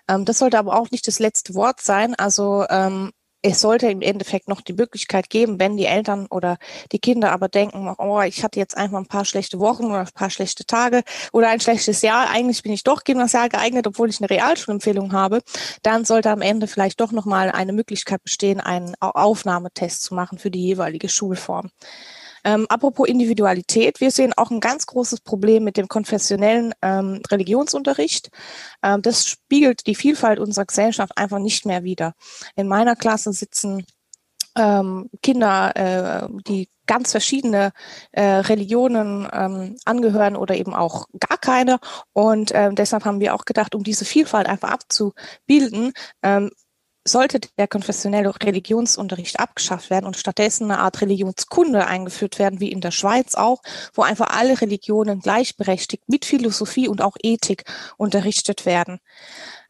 Ähm, 0.08 0.24
das 0.24 0.38
sollte 0.38 0.58
aber 0.58 0.78
auch 0.78 0.90
nicht 0.90 1.06
das 1.06 1.18
letzte 1.18 1.54
Wort 1.54 1.80
sein. 1.80 2.14
Also 2.14 2.64
ähm, 2.68 3.12
es 3.42 3.60
sollte 3.60 3.88
im 3.88 4.02
Endeffekt 4.02 4.48
noch 4.48 4.60
die 4.60 4.72
Möglichkeit 4.72 5.30
geben, 5.30 5.60
wenn 5.60 5.76
die 5.76 5.86
Eltern 5.86 6.26
oder 6.26 6.58
die 6.92 6.98
Kinder 6.98 7.32
aber 7.32 7.48
denken, 7.48 7.94
oh, 7.98 8.20
ich 8.20 8.42
hatte 8.42 8.58
jetzt 8.58 8.76
einfach 8.76 8.98
ein 8.98 9.06
paar 9.06 9.24
schlechte 9.24 9.60
Wochen 9.60 9.86
oder 9.86 10.00
ein 10.00 10.08
paar 10.12 10.30
schlechte 10.30 10.66
Tage 10.66 11.02
oder 11.32 11.48
ein 11.48 11.60
schlechtes 11.60 12.02
Jahr, 12.02 12.30
eigentlich 12.30 12.62
bin 12.62 12.72
ich 12.72 12.82
doch 12.82 13.04
Gymnasial 13.04 13.48
geeignet, 13.48 13.86
obwohl 13.86 14.10
ich 14.10 14.20
eine 14.20 14.30
Realschulempfehlung 14.30 15.12
habe, 15.12 15.40
dann 15.82 16.04
sollte 16.04 16.30
am 16.30 16.42
Ende 16.42 16.66
vielleicht 16.66 17.00
doch 17.00 17.12
nochmal 17.12 17.50
eine 17.50 17.72
Möglichkeit 17.72 18.22
bestehen, 18.22 18.60
einen 18.60 18.94
Aufnahmetest 19.00 20.02
zu 20.02 20.14
machen 20.14 20.38
für 20.38 20.50
die 20.50 20.62
jeweilige 20.62 21.08
Schulform. 21.08 21.70
Ähm, 22.48 22.64
apropos 22.70 23.06
Individualität, 23.06 24.00
wir 24.00 24.10
sehen 24.10 24.32
auch 24.34 24.50
ein 24.50 24.60
ganz 24.60 24.86
großes 24.86 25.20
Problem 25.20 25.64
mit 25.64 25.76
dem 25.76 25.86
konfessionellen 25.86 26.72
ähm, 26.80 27.20
Religionsunterricht. 27.30 28.30
Ähm, 28.82 29.02
das 29.02 29.26
spiegelt 29.26 29.86
die 29.86 29.94
Vielfalt 29.94 30.38
unserer 30.38 30.64
Gesellschaft 30.64 31.12
einfach 31.18 31.40
nicht 31.40 31.66
mehr 31.66 31.84
wider. 31.84 32.14
In 32.56 32.66
meiner 32.66 32.96
Klasse 32.96 33.34
sitzen 33.34 33.84
ähm, 34.56 35.10
Kinder, 35.22 35.76
äh, 35.76 36.28
die 36.48 36.70
ganz 36.86 37.10
verschiedene 37.10 37.72
äh, 38.12 38.22
Religionen 38.22 39.28
ähm, 39.30 39.76
angehören 39.84 40.34
oder 40.34 40.54
eben 40.54 40.72
auch 40.72 41.04
gar 41.20 41.36
keine. 41.36 41.78
Und 42.14 42.52
ähm, 42.54 42.76
deshalb 42.76 43.04
haben 43.04 43.20
wir 43.20 43.34
auch 43.34 43.44
gedacht, 43.44 43.74
um 43.74 43.84
diese 43.84 44.06
Vielfalt 44.06 44.48
einfach 44.48 44.70
abzubilden, 44.70 45.92
ähm, 46.22 46.50
sollte 47.08 47.40
der 47.58 47.68
konfessionelle 47.68 48.32
Religionsunterricht 48.42 49.40
abgeschafft 49.40 49.90
werden 49.90 50.06
und 50.06 50.16
stattdessen 50.16 50.70
eine 50.70 50.80
Art 50.80 51.00
Religionskunde 51.00 51.86
eingeführt 51.86 52.38
werden, 52.38 52.60
wie 52.60 52.70
in 52.70 52.80
der 52.80 52.90
Schweiz 52.90 53.34
auch, 53.34 53.62
wo 53.94 54.02
einfach 54.02 54.28
alle 54.38 54.60
Religionen 54.60 55.20
gleichberechtigt 55.20 56.04
mit 56.08 56.24
Philosophie 56.24 56.88
und 56.88 57.02
auch 57.02 57.16
Ethik 57.22 57.64
unterrichtet 57.96 58.66
werden. 58.66 59.00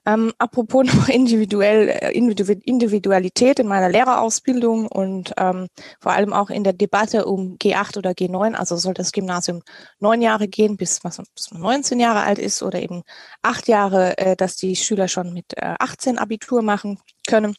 Ähm, 0.08 0.32
apropos 0.38 0.86
noch 0.94 1.08
individuell, 1.08 1.88
äh, 1.90 2.12
Individualität 2.12 3.58
in 3.58 3.66
meiner 3.66 3.90
Lehrerausbildung 3.90 4.86
und 4.86 5.34
ähm, 5.36 5.68
vor 6.00 6.12
allem 6.12 6.32
auch 6.32 6.48
in 6.48 6.64
der 6.64 6.72
Debatte 6.72 7.26
um 7.26 7.58
G8 7.58 7.98
oder 7.98 8.12
G9, 8.12 8.54
also 8.54 8.76
soll 8.76 8.94
das 8.94 9.12
Gymnasium 9.12 9.62
neun 9.98 10.22
Jahre 10.22 10.48
gehen, 10.48 10.78
bis, 10.78 11.04
was, 11.04 11.20
bis 11.34 11.50
man 11.50 11.60
19 11.60 12.00
Jahre 12.00 12.22
alt 12.22 12.38
ist 12.38 12.62
oder 12.62 12.80
eben 12.80 13.02
acht 13.42 13.68
Jahre, 13.68 14.16
äh, 14.16 14.34
dass 14.34 14.56
die 14.56 14.76
Schüler 14.76 15.08
schon 15.08 15.34
mit 15.34 15.52
äh, 15.56 15.74
18 15.78 16.16
Abitur 16.18 16.62
machen 16.62 16.98
können. 17.28 17.54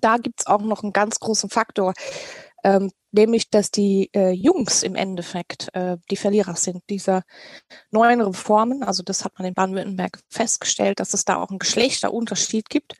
Da 0.00 0.18
gibt's 0.18 0.46
auch 0.46 0.60
noch 0.60 0.84
einen 0.84 0.92
ganz 0.92 1.18
großen 1.18 1.50
Faktor, 1.50 1.94
ähm, 2.62 2.92
nämlich 3.12 3.50
dass 3.50 3.70
die 3.70 4.10
äh, 4.14 4.30
Jungs 4.30 4.82
im 4.82 4.94
Endeffekt 4.94 5.74
äh, 5.74 5.96
die 6.10 6.16
Verlierer 6.16 6.54
sind 6.54 6.82
dieser 6.90 7.22
neuen 7.90 8.20
Reformen. 8.20 8.82
Also 8.82 9.02
das 9.02 9.24
hat 9.24 9.32
man 9.38 9.48
in 9.48 9.54
Baden-Württemberg 9.54 10.20
festgestellt, 10.28 11.00
dass 11.00 11.14
es 11.14 11.24
da 11.24 11.36
auch 11.42 11.48
einen 11.48 11.58
Geschlechterunterschied 11.58 12.68
gibt 12.68 12.94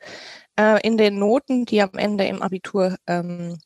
äh, 0.59 0.81
in 0.85 0.97
den 0.97 1.19
Noten, 1.19 1.65
die 1.65 1.81
am 1.81 1.93
Ende 1.93 2.25
im 2.25 2.41
Abitur 2.41 2.97
ähm, 3.05 3.59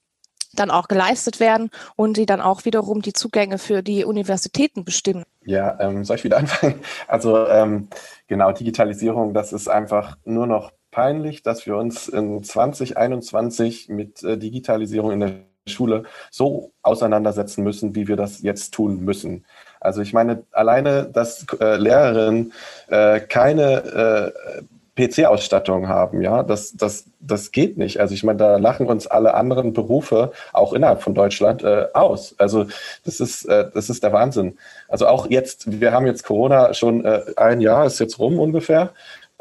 dann 0.54 0.72
auch 0.72 0.88
geleistet 0.88 1.40
werden 1.40 1.70
und 1.96 2.18
die 2.18 2.26
dann 2.26 2.42
auch 2.42 2.66
wiederum 2.66 3.02
die 3.02 3.14
Zugänge 3.14 3.58
für 3.58 3.82
die 3.82 4.04
Universitäten 4.04 4.84
bestimmen. 4.84 5.24
Ja, 5.46 5.80
ähm, 5.80 6.04
soll 6.04 6.18
ich 6.18 6.24
wieder 6.24 6.38
anfangen? 6.40 6.82
Also 7.08 7.48
ähm, 7.48 7.88
genau, 8.28 8.52
Digitalisierung, 8.52 9.34
das 9.34 9.54
ist 9.54 9.70
einfach 9.70 10.18
nur 10.26 10.48
noch 10.48 10.74
peinlich, 10.92 11.44
dass 11.44 11.66
wir 11.66 11.78
uns 11.78 12.08
in 12.08 12.44
2021 12.44 13.90
mit 13.90 14.24
äh, 14.24 14.38
Digitalisierung 14.38 15.12
in 15.12 15.20
der 15.22 15.32
Schule 15.68 16.04
so 16.32 16.72
auseinandersetzen 16.82 17.64
müssen, 17.64 17.96
wie 17.96 18.08
wir 18.08 18.16
das 18.16 18.42
jetzt 18.42 18.74
tun 18.74 19.02
müssen. 19.02 19.46
Also 19.80 20.02
ich 20.02 20.14
meine, 20.14 20.44
alleine, 20.52 21.06
dass 21.06 21.46
äh, 21.60 21.78
Lehrerinnen 21.78 22.54
äh, 22.88 23.20
keine 23.20 24.34
äh, 24.58 24.62
PC-Ausstattung 24.96 25.88
haben, 25.88 26.22
ja, 26.22 26.44
das, 26.44 26.74
das, 26.74 27.06
das 27.20 27.52
geht 27.52 27.78
nicht. 27.78 28.00
Also 28.00 28.14
ich 28.14 28.24
meine, 28.24 28.38
da 28.38 28.58
lachen 28.58 28.88
uns 28.88 29.08
alle 29.08 29.34
anderen 29.36 29.74
Berufe, 29.74 30.32
auch 30.52 30.74
innerhalb 30.74 31.02
von 31.02 31.14
Deutschland, 31.14 31.64
äh, 31.64 31.88
aus. 31.94 32.36
Also 32.38 32.66
das 33.06 33.20
ist, 33.20 33.46
äh, 33.46 33.70
das 33.74 33.90
ist 33.90 34.04
der 34.04 34.14
Wahnsinn. 34.14 34.58
Also 34.88 35.08
auch 35.08 35.30
jetzt, 35.30 35.80
wir 35.80 35.94
haben 35.94 36.08
jetzt 36.08 36.24
Corona 36.24 36.74
schon 36.74 37.06
äh, 37.06 37.22
ein 37.38 37.62
Jahr, 37.62 37.86
ist 37.86 38.00
jetzt 38.00 38.20
rum 38.20 38.40
ungefähr. 38.40 38.92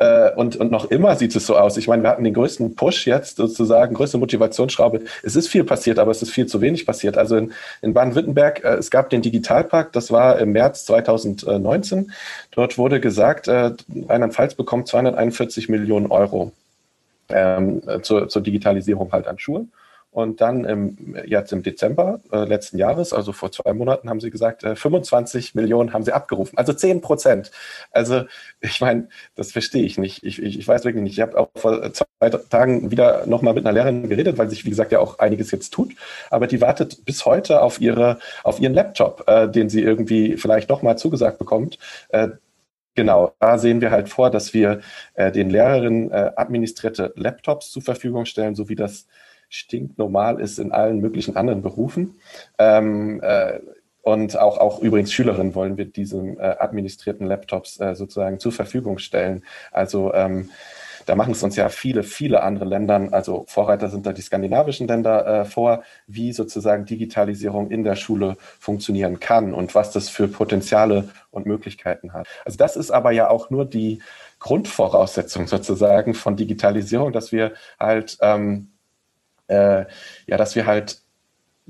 Äh, 0.01 0.33
und, 0.35 0.57
und 0.57 0.71
noch 0.71 0.91
immer 0.91 1.15
sieht 1.15 1.37
es 1.37 1.47
so 1.47 1.57
aus. 1.57 1.77
Ich 1.77 1.87
meine, 1.87 2.03
wir 2.03 2.09
hatten 2.09 2.25
den 2.25 2.33
größten 2.33 2.75
Push 2.75 3.07
jetzt 3.07 3.37
sozusagen, 3.37 3.95
größte 3.95 4.17
Motivationsschraube. 4.17 5.03
Es 5.23 5.37
ist 5.37 5.49
viel 5.49 5.63
passiert, 5.63 5.99
aber 5.99 6.11
es 6.11 6.23
ist 6.23 6.31
viel 6.31 6.47
zu 6.47 6.63
wenig 6.63 6.87
passiert. 6.87 7.19
Also 7.19 7.37
in, 7.37 7.53
in 7.83 7.93
Baden-Württemberg, 7.93 8.65
äh, 8.65 8.77
es 8.77 8.91
gab 8.91 9.11
den 9.11 9.21
Digitalpakt, 9.21 9.95
das 9.95 10.11
war 10.11 10.39
im 10.39 10.53
März 10.53 10.87
2019. 10.87 12.13
Dort 12.53 12.79
wurde 12.79 12.99
gesagt, 12.99 13.47
äh, 13.49 13.73
Rheinland-Pfalz 14.09 14.55
bekommt 14.55 14.89
241 14.89 15.69
Millionen 15.69 16.07
Euro 16.07 16.53
ähm, 17.29 17.83
zur, 18.03 18.29
zur 18.31 18.43
Digitalisierung 18.43 19.13
halt 19.13 19.27
an 19.27 19.39
Schulen. 19.39 19.71
Und 20.13 20.41
dann 20.41 20.65
im, 20.65 21.17
jetzt 21.25 21.53
im 21.53 21.63
Dezember 21.63 22.21
äh, 22.33 22.45
letzten 22.45 22.79
Jahres, 22.79 23.13
also 23.13 23.33
vor 23.33 23.53
zwei 23.53 23.73
Monaten, 23.73 24.11
haben 24.11 24.21
sie 24.21 24.31
gesagt, 24.31 24.65
äh, 24.65 24.75
25 24.75 25.55
Millionen 25.55 25.93
haben 25.93 26.03
sie 26.03 26.13
abgerufen, 26.13 26.59
also 26.59 26.73
10 26.73 27.01
Prozent. 27.01 27.53
Also 27.93 28.25
ich 28.61 28.81
meine, 28.81 29.09
das 29.37 29.53
verstehe 29.53 29.85
ich 29.85 29.99
nicht. 29.99 30.25
Ich, 30.25 30.43
ich, 30.43 30.59
ich 30.59 30.67
weiß 30.67 30.85
wirklich 30.85 31.05
nicht. 31.05 31.13
Ich 31.13 31.21
habe 31.21 31.39
auch 31.39 31.49
vor 31.55 31.93
zwei 31.93 32.29
Tagen 32.29 32.91
wieder 32.91 33.25
nochmal 33.27 33.55
mit 33.55 33.65
einer 33.65 33.73
Lehrerin 33.73 34.09
geredet, 34.09 34.37
weil 34.37 34.51
sich, 34.51 34.65
wie 34.65 34.71
gesagt, 34.71 34.91
ja 34.91 34.99
auch 34.99 35.21
einiges 35.21 35.53
jetzt 35.53 35.71
tut. 35.73 35.93
Aber 36.31 36.49
die 36.49 36.61
wartet 36.61 37.05
bis 37.05 37.25
heute 37.25 37.63
auf, 37.63 37.81
ihre, 37.81 38.19
auf 38.43 38.59
ihren 38.59 38.75
Laptop, 38.75 39.29
äh, 39.29 39.49
den 39.49 39.69
sie 39.69 39.83
irgendwie 39.83 40.37
vielleicht 40.37 40.69
nochmal 40.71 40.99
zugesagt 40.99 41.39
bekommt. 41.39 41.79
Äh, 42.09 42.31
Genau, 42.97 43.33
da 43.39 43.57
sehen 43.57 43.81
wir 43.81 43.93
halt 43.93 44.09
vor, 44.09 44.31
dass 44.31 44.53
wir 44.53 44.81
äh, 45.15 45.31
den 45.31 45.49
Lehrerinnen 45.49 46.11
äh, 46.11 46.33
administrierte 46.35 47.13
Laptops 47.17 47.71
zur 47.71 47.83
Verfügung 47.83 48.27
stellen, 48.27 48.57
so 48.57 48.69
wie 48.69 48.75
das 48.75 49.07
stinknormal 49.51 50.41
ist 50.41 50.59
in 50.59 50.73
allen 50.73 51.01
möglichen 51.01 51.37
anderen 51.37 51.61
Berufen. 51.61 52.15
Ähm, 52.59 53.21
äh, 53.23 53.61
und 54.03 54.39
auch, 54.39 54.57
auch 54.57 54.81
übrigens 54.81 55.13
Schülerinnen 55.13 55.55
wollen 55.55 55.77
wir 55.77 55.85
diesen 55.85 56.39
äh, 56.39 56.57
administrierten 56.59 57.27
Laptops 57.27 57.79
äh, 57.81 57.95
sozusagen 57.95 58.39
zur 58.39 58.53
Verfügung 58.53 58.99
stellen. 58.99 59.45
Also 59.73 60.15
ähm, 60.15 60.49
da 61.07 61.17
machen 61.17 61.33
es 61.33 61.43
uns 61.43 61.57
ja 61.57 61.69
viele, 61.69 62.03
viele 62.03 62.43
andere 62.43 62.67
Länder, 62.67 63.09
also 63.11 63.45
Vorreiter 63.49 63.89
sind 63.89 64.07
da 64.07 64.13
die 64.13 64.23
skandinavischen 64.23 64.87
Länder 64.87 65.27
äh, 65.27 65.45
vor, 65.45 65.83
wie 66.07 66.33
sozusagen 66.33 66.85
Digitalisierung 66.85 67.71
in 67.71 67.85
der 67.85 67.97
Schule 67.97 68.37
funktionieren 68.59 69.19
kann 69.21 69.53
und 69.53 69.75
was 69.75 69.91
das 69.91 70.09
für 70.09 70.29
Potenziale 70.29 71.09
und 71.31 71.47
Möglichkeiten 71.47 72.13
hat. 72.13 72.27
Also 72.45 72.57
das 72.59 72.77
ist 72.77 72.91
aber 72.91 73.11
ja 73.11 73.29
auch 73.29 73.51
nur 73.51 73.65
die 73.65 74.01
Grundvoraussetzung 74.39 75.47
sozusagen 75.47 76.15
von 76.15 76.37
Digitalisierung, 76.37 77.13
dass 77.13 77.33
wir 77.33 77.53
halt 77.79 78.17
ähm, 78.21 78.69
äh, 79.51 79.85
ja, 80.27 80.37
dass 80.37 80.55
wir 80.55 80.67
halt 80.67 81.03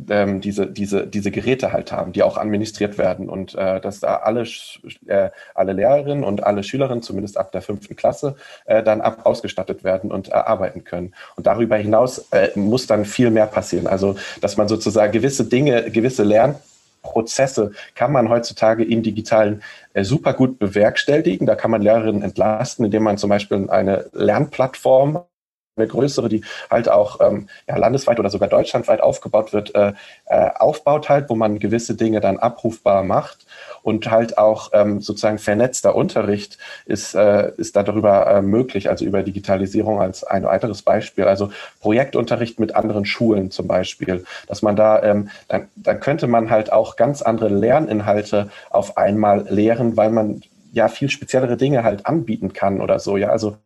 ähm, 0.08 0.40
diese, 0.40 0.66
diese, 0.66 1.06
diese 1.06 1.30
Geräte 1.30 1.72
halt 1.72 1.92
haben, 1.92 2.12
die 2.12 2.22
auch 2.22 2.36
administriert 2.36 2.98
werden 2.98 3.28
und 3.28 3.54
äh, 3.54 3.80
dass 3.80 4.00
da 4.00 4.16
alle, 4.16 4.46
äh, 5.06 5.30
alle 5.54 5.72
Lehrerinnen 5.72 6.24
und 6.24 6.44
alle 6.44 6.62
Schülerinnen, 6.62 7.02
zumindest 7.02 7.36
ab 7.36 7.52
der 7.52 7.62
fünften 7.62 7.96
Klasse, 7.96 8.36
äh, 8.64 8.82
dann 8.82 9.00
ab 9.00 9.26
ausgestattet 9.26 9.84
werden 9.84 10.10
und 10.10 10.28
äh, 10.28 10.32
arbeiten 10.32 10.84
können. 10.84 11.14
Und 11.36 11.46
darüber 11.46 11.76
hinaus 11.76 12.26
äh, 12.30 12.48
muss 12.54 12.86
dann 12.86 13.04
viel 13.04 13.30
mehr 13.30 13.46
passieren. 13.46 13.86
Also, 13.86 14.16
dass 14.40 14.56
man 14.56 14.68
sozusagen 14.68 15.12
gewisse 15.12 15.44
Dinge, 15.44 15.90
gewisse 15.90 16.22
Lernprozesse 16.22 17.72
kann 17.94 18.12
man 18.12 18.28
heutzutage 18.28 18.84
im 18.84 19.02
digitalen 19.02 19.62
äh, 19.92 20.04
super 20.04 20.32
gut 20.32 20.58
bewerkstelligen. 20.58 21.46
Da 21.46 21.56
kann 21.56 21.70
man 21.70 21.82
Lehrerinnen 21.82 22.22
entlasten, 22.22 22.84
indem 22.84 23.02
man 23.02 23.18
zum 23.18 23.30
Beispiel 23.30 23.68
eine 23.68 24.06
Lernplattform 24.12 25.24
eine 25.80 25.88
größere, 25.88 26.28
die 26.28 26.42
halt 26.70 26.88
auch 26.88 27.20
ähm, 27.20 27.48
ja, 27.68 27.76
landesweit 27.76 28.18
oder 28.18 28.30
sogar 28.30 28.48
deutschlandweit 28.48 29.00
aufgebaut 29.00 29.52
wird, 29.52 29.74
äh, 29.74 29.92
äh, 30.26 30.50
aufbaut 30.58 31.08
halt, 31.08 31.28
wo 31.30 31.34
man 31.34 31.58
gewisse 31.58 31.94
Dinge 31.94 32.20
dann 32.20 32.38
abrufbar 32.38 33.02
macht. 33.02 33.46
Und 33.82 34.10
halt 34.10 34.36
auch 34.36 34.70
ähm, 34.74 35.00
sozusagen 35.00 35.38
vernetzter 35.38 35.94
Unterricht 35.94 36.58
ist, 36.84 37.14
äh, 37.14 37.52
ist 37.56 37.76
darüber 37.76 38.26
äh, 38.26 38.42
möglich, 38.42 38.90
also 38.90 39.06
über 39.06 39.22
Digitalisierung 39.22 40.00
als 40.02 40.22
ein 40.22 40.44
weiteres 40.44 40.82
Beispiel, 40.82 41.24
also 41.24 41.50
Projektunterricht 41.80 42.60
mit 42.60 42.74
anderen 42.76 43.06
Schulen 43.06 43.50
zum 43.50 43.66
Beispiel, 43.66 44.24
dass 44.46 44.60
man 44.60 44.76
da, 44.76 45.02
ähm, 45.02 45.30
dann, 45.48 45.68
dann 45.76 45.98
könnte 46.00 46.26
man 46.26 46.50
halt 46.50 46.72
auch 46.72 46.96
ganz 46.96 47.22
andere 47.22 47.48
Lerninhalte 47.48 48.50
auf 48.68 48.98
einmal 48.98 49.46
lehren, 49.48 49.96
weil 49.96 50.10
man 50.10 50.42
ja 50.72 50.88
viel 50.88 51.10
speziellere 51.10 51.56
Dinge 51.56 51.82
halt 51.82 52.06
anbieten 52.06 52.52
kann 52.52 52.80
oder 52.80 52.98
so, 52.98 53.16
ja, 53.16 53.28
also 53.28 53.56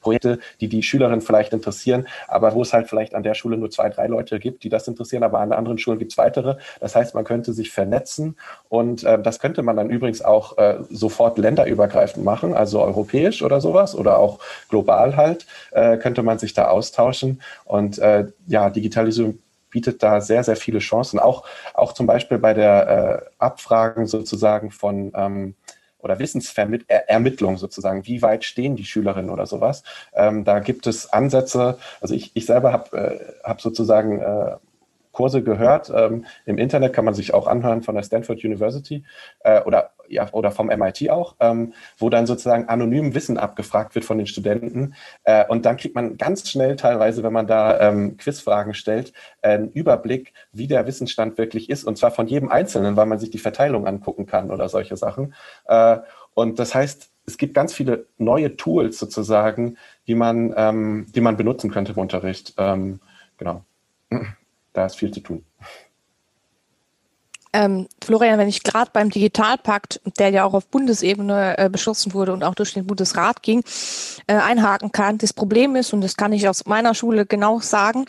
Projekte, 0.00 0.38
die 0.60 0.68
die 0.68 0.82
Schülerinnen 0.82 1.20
vielleicht 1.20 1.52
interessieren, 1.52 2.06
aber 2.28 2.54
wo 2.54 2.62
es 2.62 2.72
halt 2.72 2.88
vielleicht 2.88 3.14
an 3.14 3.22
der 3.22 3.34
Schule 3.34 3.56
nur 3.56 3.70
zwei, 3.70 3.88
drei 3.88 4.06
Leute 4.06 4.38
gibt, 4.38 4.64
die 4.64 4.68
das 4.68 4.88
interessieren, 4.88 5.22
aber 5.22 5.40
an 5.40 5.52
anderen 5.52 5.78
Schulen 5.78 5.98
gibt 5.98 6.12
es 6.12 6.18
weitere. 6.18 6.56
Das 6.80 6.94
heißt, 6.94 7.14
man 7.14 7.24
könnte 7.24 7.52
sich 7.52 7.70
vernetzen 7.70 8.36
und 8.68 9.04
äh, 9.04 9.20
das 9.20 9.38
könnte 9.38 9.62
man 9.62 9.76
dann 9.76 9.90
übrigens 9.90 10.22
auch 10.22 10.58
äh, 10.58 10.78
sofort 10.90 11.38
länderübergreifend 11.38 12.24
machen, 12.24 12.54
also 12.54 12.82
europäisch 12.82 13.42
oder 13.42 13.60
sowas 13.60 13.94
oder 13.94 14.18
auch 14.18 14.38
global 14.68 15.16
halt, 15.16 15.46
äh, 15.72 15.96
könnte 15.96 16.22
man 16.22 16.38
sich 16.38 16.54
da 16.54 16.68
austauschen 16.68 17.40
und 17.64 17.98
äh, 17.98 18.26
ja, 18.46 18.70
Digitalisierung 18.70 19.38
bietet 19.72 20.02
da 20.02 20.20
sehr, 20.20 20.44
sehr 20.44 20.56
viele 20.56 20.78
Chancen. 20.78 21.18
Auch, 21.18 21.44
auch 21.74 21.94
zum 21.94 22.06
Beispiel 22.06 22.38
bei 22.38 22.54
der 22.54 23.24
äh, 23.24 23.30
Abfragen 23.38 24.06
sozusagen 24.06 24.70
von 24.70 25.12
ähm, 25.16 25.54
oder 26.02 26.18
Wissensvermittlung 26.18 27.56
sozusagen. 27.56 28.06
Wie 28.06 28.22
weit 28.22 28.44
stehen 28.44 28.76
die 28.76 28.84
Schülerinnen 28.84 29.30
oder 29.30 29.46
sowas? 29.46 29.82
Ähm, 30.14 30.44
da 30.44 30.58
gibt 30.58 30.86
es 30.86 31.12
Ansätze. 31.12 31.78
Also 32.00 32.14
ich, 32.14 32.32
ich 32.34 32.46
selber 32.46 32.72
habe 32.72 32.96
äh, 32.96 33.44
hab 33.44 33.60
sozusagen 33.60 34.20
äh, 34.20 34.56
Kurse 35.12 35.42
gehört. 35.42 35.92
Ähm, 35.94 36.24
Im 36.46 36.58
Internet 36.58 36.92
kann 36.92 37.04
man 37.04 37.14
sich 37.14 37.34
auch 37.34 37.46
anhören 37.46 37.82
von 37.82 37.94
der 37.94 38.02
Stanford 38.02 38.44
University 38.44 39.04
äh, 39.40 39.60
oder, 39.62 39.91
ja, 40.12 40.28
oder 40.32 40.50
vom 40.50 40.66
MIT 40.68 41.10
auch, 41.10 41.36
ähm, 41.40 41.72
wo 41.98 42.10
dann 42.10 42.26
sozusagen 42.26 42.68
anonym 42.68 43.14
Wissen 43.14 43.38
abgefragt 43.38 43.94
wird 43.94 44.04
von 44.04 44.18
den 44.18 44.26
Studenten. 44.26 44.94
Äh, 45.24 45.46
und 45.48 45.64
dann 45.64 45.76
kriegt 45.76 45.94
man 45.94 46.16
ganz 46.16 46.48
schnell 46.48 46.76
teilweise, 46.76 47.22
wenn 47.22 47.32
man 47.32 47.46
da 47.46 47.80
ähm, 47.80 48.16
Quizfragen 48.16 48.74
stellt, 48.74 49.12
einen 49.40 49.70
Überblick, 49.70 50.32
wie 50.52 50.66
der 50.66 50.86
Wissensstand 50.86 51.38
wirklich 51.38 51.70
ist. 51.70 51.84
Und 51.84 51.98
zwar 51.98 52.10
von 52.10 52.26
jedem 52.26 52.50
Einzelnen, 52.50 52.96
weil 52.96 53.06
man 53.06 53.18
sich 53.18 53.30
die 53.30 53.38
Verteilung 53.38 53.86
angucken 53.86 54.26
kann 54.26 54.50
oder 54.50 54.68
solche 54.68 54.96
Sachen. 54.96 55.34
Äh, 55.66 55.98
und 56.34 56.58
das 56.58 56.74
heißt, 56.74 57.10
es 57.26 57.38
gibt 57.38 57.54
ganz 57.54 57.72
viele 57.72 58.06
neue 58.18 58.56
Tools 58.56 58.98
sozusagen, 58.98 59.76
die 60.06 60.14
man, 60.14 60.52
ähm, 60.56 61.06
die 61.14 61.20
man 61.20 61.36
benutzen 61.36 61.70
könnte 61.70 61.92
im 61.92 61.98
Unterricht. 61.98 62.54
Ähm, 62.58 63.00
genau 63.38 63.64
da 64.72 64.86
ist 64.86 64.96
viel 64.96 65.12
zu 65.12 65.20
tun. 65.20 65.44
Ähm, 67.54 67.86
Florian, 68.02 68.38
wenn 68.38 68.48
ich 68.48 68.62
gerade 68.62 68.90
beim 68.92 69.10
Digitalpakt, 69.10 70.00
der 70.18 70.30
ja 70.30 70.44
auch 70.44 70.54
auf 70.54 70.66
Bundesebene 70.68 71.58
äh, 71.58 71.68
beschlossen 71.68 72.14
wurde 72.14 72.32
und 72.32 72.42
auch 72.44 72.54
durch 72.54 72.72
den 72.72 72.86
Bundesrat 72.86 73.42
ging, 73.42 73.62
äh, 74.26 74.34
einhaken 74.34 74.90
kann. 74.90 75.18
Das 75.18 75.34
Problem 75.34 75.76
ist, 75.76 75.92
und 75.92 76.00
das 76.00 76.16
kann 76.16 76.32
ich 76.32 76.48
aus 76.48 76.64
meiner 76.64 76.94
Schule 76.94 77.26
genau 77.26 77.60
sagen, 77.60 78.06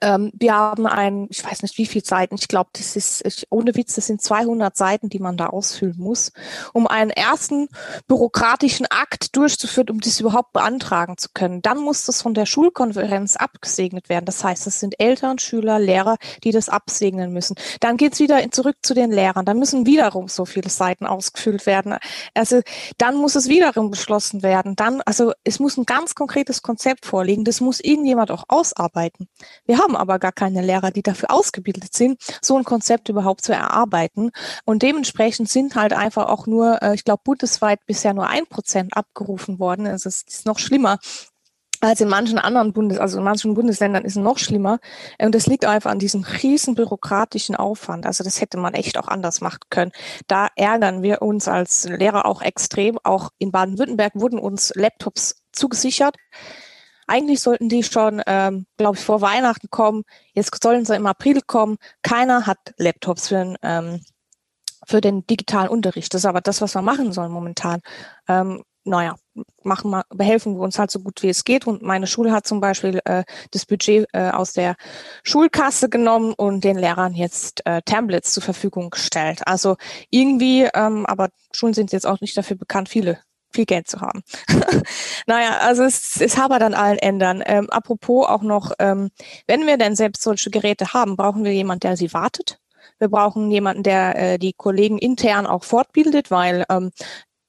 ähm, 0.00 0.30
wir 0.34 0.54
haben 0.54 0.86
ein, 0.86 1.26
ich 1.30 1.44
weiß 1.44 1.62
nicht 1.62 1.78
wie 1.78 1.86
viele 1.86 2.04
Seiten, 2.04 2.34
ich 2.34 2.48
glaube, 2.48 2.70
das 2.72 2.96
ist, 2.96 3.24
ich, 3.26 3.46
ohne 3.50 3.74
Witz, 3.74 3.94
das 3.94 4.06
sind 4.06 4.22
200 4.22 4.76
Seiten, 4.76 5.08
die 5.08 5.18
man 5.18 5.36
da 5.36 5.46
ausfüllen 5.46 5.98
muss, 5.98 6.32
um 6.72 6.86
einen 6.86 7.10
ersten 7.10 7.68
bürokratischen 8.08 8.86
Akt 8.86 9.36
durchzuführen, 9.36 9.90
um 9.90 10.00
das 10.00 10.20
überhaupt 10.20 10.52
beantragen 10.52 11.16
zu 11.18 11.28
können. 11.34 11.62
Dann 11.62 11.78
muss 11.78 12.04
das 12.06 12.22
von 12.22 12.34
der 12.34 12.46
Schulkonferenz 12.46 13.36
abgesegnet 13.36 14.08
werden. 14.08 14.24
Das 14.24 14.42
heißt, 14.42 14.66
es 14.66 14.80
sind 14.80 14.98
Eltern, 14.98 15.38
Schüler, 15.38 15.78
Lehrer, 15.78 16.16
die 16.44 16.50
das 16.50 16.68
absegnen 16.68 17.32
müssen. 17.32 17.56
Dann 17.80 17.96
geht's 17.96 18.20
wieder 18.20 18.50
zurück 18.50 18.76
zu 18.82 18.94
den 18.94 19.10
Lehrern. 19.10 19.44
Dann 19.44 19.58
müssen 19.58 19.86
wiederum 19.86 20.28
so 20.28 20.44
viele 20.44 20.70
Seiten 20.70 21.06
ausgefüllt 21.06 21.66
werden. 21.66 21.96
Also 22.34 22.60
dann 22.98 23.16
muss 23.16 23.34
es 23.34 23.48
wiederum 23.48 23.90
beschlossen 23.90 24.42
werden. 24.42 24.76
Dann, 24.76 25.02
also 25.02 25.32
es 25.44 25.58
muss 25.58 25.76
ein 25.76 25.84
ganz 25.84 26.14
konkretes 26.14 26.62
Konzept 26.62 27.06
vorliegen. 27.06 27.44
Das 27.44 27.60
muss 27.60 27.80
irgendjemand 27.80 28.30
auch 28.30 28.44
ausarbeiten. 28.48 29.28
Wir 29.66 29.78
haben 29.78 29.89
haben 29.90 29.96
aber 29.96 30.18
gar 30.18 30.32
keine 30.32 30.62
Lehrer, 30.62 30.90
die 30.90 31.02
dafür 31.02 31.30
ausgebildet 31.30 31.94
sind, 31.94 32.20
so 32.40 32.56
ein 32.56 32.64
Konzept 32.64 33.08
überhaupt 33.08 33.42
zu 33.42 33.52
erarbeiten. 33.52 34.30
Und 34.64 34.82
dementsprechend 34.82 35.48
sind 35.48 35.74
halt 35.74 35.92
einfach 35.92 36.28
auch 36.28 36.46
nur, 36.46 36.82
äh, 36.82 36.94
ich 36.94 37.04
glaube, 37.04 37.22
bundesweit 37.24 37.80
bisher 37.86 38.14
nur 38.14 38.28
ein 38.28 38.46
Prozent 38.46 38.96
abgerufen 38.96 39.58
worden. 39.58 39.86
Also 39.86 40.08
es 40.08 40.22
ist 40.22 40.46
noch 40.46 40.58
schlimmer 40.58 40.98
als 41.82 42.02
in 42.02 42.08
manchen 42.08 42.38
anderen 42.38 42.74
Bundes, 42.74 42.98
also 42.98 43.16
in 43.16 43.24
manchen 43.24 43.54
Bundesländern 43.54 44.04
ist 44.04 44.14
es 44.14 44.22
noch 44.22 44.36
schlimmer. 44.36 44.80
Und 45.18 45.34
das 45.34 45.46
liegt 45.46 45.64
einfach 45.64 45.90
an 45.90 45.98
diesem 45.98 46.24
riesen 46.42 46.74
bürokratischen 46.74 47.56
Aufwand. 47.56 48.04
Also 48.04 48.22
das 48.22 48.42
hätte 48.42 48.58
man 48.58 48.74
echt 48.74 48.98
auch 48.98 49.08
anders 49.08 49.40
machen 49.40 49.60
können. 49.70 49.90
Da 50.26 50.48
ärgern 50.56 51.02
wir 51.02 51.22
uns 51.22 51.48
als 51.48 51.88
Lehrer 51.88 52.26
auch 52.26 52.42
extrem. 52.42 52.98
Auch 53.02 53.30
in 53.38 53.50
Baden-Württemberg 53.50 54.12
wurden 54.14 54.38
uns 54.38 54.74
Laptops 54.76 55.36
zugesichert. 55.52 56.16
Eigentlich 57.10 57.40
sollten 57.40 57.68
die 57.68 57.82
schon, 57.82 58.22
ähm, 58.28 58.66
glaube 58.76 58.96
ich, 58.96 59.04
vor 59.04 59.20
Weihnachten 59.20 59.68
kommen. 59.68 60.04
Jetzt 60.32 60.62
sollen 60.62 60.84
sie 60.84 60.94
im 60.94 61.06
April 61.06 61.40
kommen. 61.44 61.76
Keiner 62.02 62.46
hat 62.46 62.58
Laptops 62.76 63.26
für, 63.26 63.56
ähm, 63.62 64.00
für 64.86 65.00
den 65.00 65.26
digitalen 65.26 65.70
Unterricht. 65.70 66.14
Das 66.14 66.20
ist 66.20 66.26
aber 66.26 66.40
das, 66.40 66.60
was 66.60 66.76
wir 66.76 66.82
machen 66.82 67.12
sollen 67.12 67.32
momentan. 67.32 67.80
Ähm, 68.28 68.62
naja, 68.84 69.16
machen 69.64 69.90
wir, 69.90 70.04
behelfen 70.10 70.54
wir 70.54 70.60
uns 70.60 70.78
halt 70.78 70.92
so 70.92 71.00
gut 71.00 71.20
wie 71.24 71.30
es 71.30 71.42
geht. 71.42 71.66
Und 71.66 71.82
meine 71.82 72.06
Schule 72.06 72.30
hat 72.30 72.46
zum 72.46 72.60
Beispiel 72.60 73.00
äh, 73.04 73.24
das 73.50 73.66
Budget 73.66 74.06
äh, 74.12 74.30
aus 74.30 74.52
der 74.52 74.76
Schulkasse 75.24 75.88
genommen 75.88 76.32
und 76.34 76.62
den 76.62 76.78
Lehrern 76.78 77.14
jetzt 77.14 77.66
äh, 77.66 77.82
Tablets 77.82 78.34
zur 78.34 78.44
Verfügung 78.44 78.90
gestellt. 78.90 79.40
Also 79.46 79.78
irgendwie, 80.10 80.68
ähm, 80.74 81.06
aber 81.06 81.30
Schulen 81.52 81.74
sind 81.74 81.90
jetzt 81.90 82.06
auch 82.06 82.20
nicht 82.20 82.36
dafür 82.36 82.56
bekannt, 82.56 82.88
viele 82.88 83.18
viel 83.52 83.66
Geld 83.66 83.88
zu 83.88 84.00
haben. 84.00 84.22
naja, 85.26 85.58
also 85.58 85.82
es, 85.82 86.20
es 86.20 86.38
aber 86.38 86.58
dann 86.58 86.74
allen 86.74 86.98
ändern. 86.98 87.42
Ähm, 87.44 87.68
apropos 87.70 88.26
auch 88.28 88.42
noch, 88.42 88.72
ähm, 88.78 89.10
wenn 89.46 89.66
wir 89.66 89.76
denn 89.76 89.96
selbst 89.96 90.22
solche 90.22 90.50
Geräte 90.50 90.92
haben, 90.92 91.16
brauchen 91.16 91.44
wir 91.44 91.52
jemanden, 91.52 91.80
der 91.80 91.96
sie 91.96 92.12
wartet. 92.12 92.58
Wir 92.98 93.08
brauchen 93.08 93.50
jemanden, 93.50 93.82
der 93.82 94.16
äh, 94.16 94.38
die 94.38 94.52
Kollegen 94.52 94.98
intern 94.98 95.46
auch 95.46 95.64
fortbildet, 95.64 96.30
weil 96.30 96.64
ähm, 96.68 96.90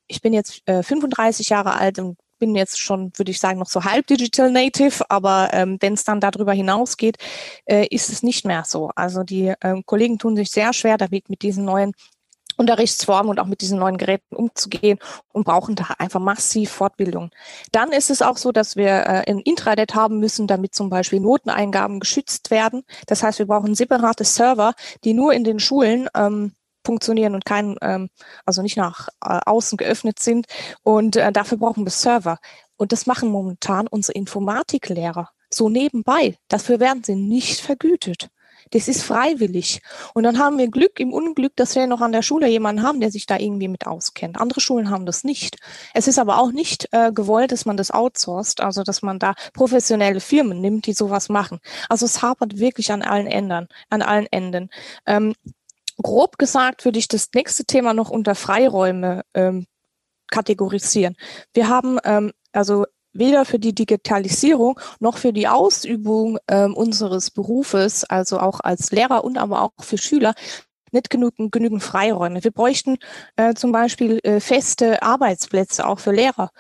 ich 0.08 0.22
bin 0.22 0.34
jetzt 0.34 0.62
äh, 0.66 0.84
35 0.84 1.50
Jahre 1.50 1.74
alt 1.74 2.00
und 2.00 2.18
bin 2.42 2.56
jetzt 2.56 2.80
schon, 2.80 3.12
würde 3.16 3.32
ich 3.32 3.40
sagen, 3.40 3.60
noch 3.60 3.70
so 3.70 3.84
halb 3.84 4.08
Digital 4.08 4.52
Native, 4.52 5.06
aber 5.10 5.50
ähm, 5.54 5.78
wenn 5.80 5.94
es 5.94 6.04
dann 6.04 6.20
darüber 6.20 6.54
hinausgeht, 6.54 7.18
äh, 7.66 7.86
ist 7.88 8.10
es 8.10 8.24
nicht 8.24 8.46
mehr 8.46 8.64
so. 8.66 8.90
Also 8.96 9.24
die 9.24 9.54
ähm, 9.62 9.84
Kollegen 9.86 10.18
tun 10.18 10.36
sich 10.36 10.50
sehr 10.50 10.74
schwer 10.74 10.98
damit, 10.98 11.30
mit 11.30 11.44
diesen 11.44 11.66
neuen 11.66 11.94
Unterrichtsformen 12.58 13.30
und 13.30 13.40
auch 13.40 13.46
mit 13.46 13.62
diesen 13.62 13.80
neuen 13.80 13.98
Geräten 13.98 14.36
umzugehen 14.36 15.00
und 15.32 15.46
brauchen 15.46 15.76
da 15.76 15.86
einfach 15.98 16.20
massiv 16.20 16.72
Fortbildung. 16.72 17.32
Dann 17.72 17.92
ist 17.92 18.10
es 18.10 18.22
auch 18.22 18.38
so, 18.38 18.52
dass 18.52 18.76
wir 18.76 18.88
äh, 18.88 19.24
ein 19.28 19.40
Intranet 19.40 19.96
haben 19.96 20.20
müssen, 20.20 20.48
damit 20.48 20.76
zum 20.76 20.90
Beispiel 20.90 21.20
Noteneingaben 21.20 22.00
geschützt 22.00 22.52
werden. 22.52 22.84
Das 23.08 23.24
heißt, 23.24 23.40
wir 23.40 23.48
brauchen 23.48 23.76
separate 23.76 24.24
Server, 24.24 24.74
die 25.04 25.14
nur 25.14 25.34
in 25.34 25.44
den 25.44 25.60
Schulen 25.60 26.08
ähm, 26.16 26.54
funktionieren 26.86 27.36
und 27.36 27.46
kein, 27.46 27.76
ähm, 27.82 28.10
also 28.46 28.62
nicht 28.62 28.78
nach 28.78 29.08
äh, 29.24 29.40
außen 29.46 29.78
geöffnet 29.78 30.20
sind. 30.20 30.48
Und 30.84 31.16
äh, 31.16 31.32
dafür 31.32 31.58
brauchen 31.58 31.86
wir 31.86 31.92
Server. 31.92 32.38
Und 32.78 32.92
das 32.92 33.06
machen 33.06 33.30
momentan 33.30 33.88
unsere 33.88 34.18
Informatiklehrer 34.18 35.30
so 35.54 35.70
nebenbei. 35.70 36.38
Dafür 36.48 36.80
werden 36.80 37.04
sie 37.04 37.16
nicht 37.16 37.60
vergütet. 37.62 38.30
Das 38.72 38.88
ist 38.88 39.04
freiwillig. 39.04 39.82
Und 40.14 40.24
dann 40.24 40.40
haben 40.40 40.58
wir 40.58 40.70
Glück 40.70 41.00
im 41.00 41.14
Unglück, 41.14 41.56
dass 41.56 41.76
wir 41.76 41.88
noch 41.88 42.02
an 42.02 42.12
der 42.12 42.22
Schule 42.22 42.48
jemanden 42.48 42.84
haben, 42.84 43.00
der 43.00 43.12
sich 43.12 43.26
da 43.26 43.38
irgendwie 43.38 43.68
mit 43.68 43.86
auskennt. 43.86 44.40
Andere 44.40 44.62
Schulen 44.62 44.90
haben 44.90 45.06
das 45.06 45.24
nicht. 45.24 45.58
Es 45.94 46.08
ist 46.08 46.20
aber 46.20 46.40
auch 46.40 46.52
nicht 46.52 46.88
äh, 46.92 47.12
gewollt, 47.12 47.52
dass 47.52 47.66
man 47.66 47.78
das 47.78 47.92
outsourced, 47.92 48.62
also 48.62 48.84
dass 48.84 49.02
man 49.02 49.20
da 49.20 49.34
professionelle 49.54 50.20
Firmen 50.20 50.62
nimmt, 50.62 50.86
die 50.88 50.94
sowas 50.94 51.30
machen. 51.30 51.60
Also 51.90 52.06
es 52.06 52.22
hapert 52.22 52.58
wirklich 52.60 52.92
an 52.92 53.02
allen 53.02 53.28
Enden, 53.28 53.68
an 53.90 54.02
allen 54.02 54.28
Enden. 54.32 54.70
Ähm, 55.06 55.34
grob 56.02 56.38
gesagt 56.38 56.86
würde 56.86 57.00
ich 57.00 57.08
das 57.08 57.30
nächste 57.34 57.66
Thema 57.66 57.94
noch 57.94 58.10
unter 58.10 58.36
Freiräume 58.36 59.24
ähm, 59.34 59.68
kategorisieren. 60.30 61.16
Wir 61.54 61.68
haben 61.68 62.00
ähm, 62.04 62.32
also 62.54 62.86
weder 63.14 63.46
für 63.46 63.60
die 63.60 63.74
Digitalisierung 63.74 64.80
noch 65.00 65.18
für 65.18 65.34
die 65.34 65.48
Ausübung 65.48 66.38
ähm, 66.48 66.74
unseres 66.74 67.32
Berufes, 67.32 68.04
also 68.04 68.40
auch 68.40 68.60
als 68.62 68.92
Lehrer 68.92 69.24
und 69.24 69.38
aber 69.38 69.62
auch 69.62 69.72
für 69.80 69.98
Schüler, 69.98 70.34
nicht 70.92 71.10
genügend, 71.10 71.52
genügend 71.52 71.84
Freiräume. 71.84 72.44
Wir 72.44 72.52
bräuchten 72.52 72.98
äh, 73.38 73.54
zum 73.54 73.72
Beispiel 73.72 74.20
äh, 74.24 74.40
feste 74.40 75.02
Arbeitsplätze 75.02 75.88
auch 75.88 76.00
für 76.00 76.12
Lehrer, 76.12 76.52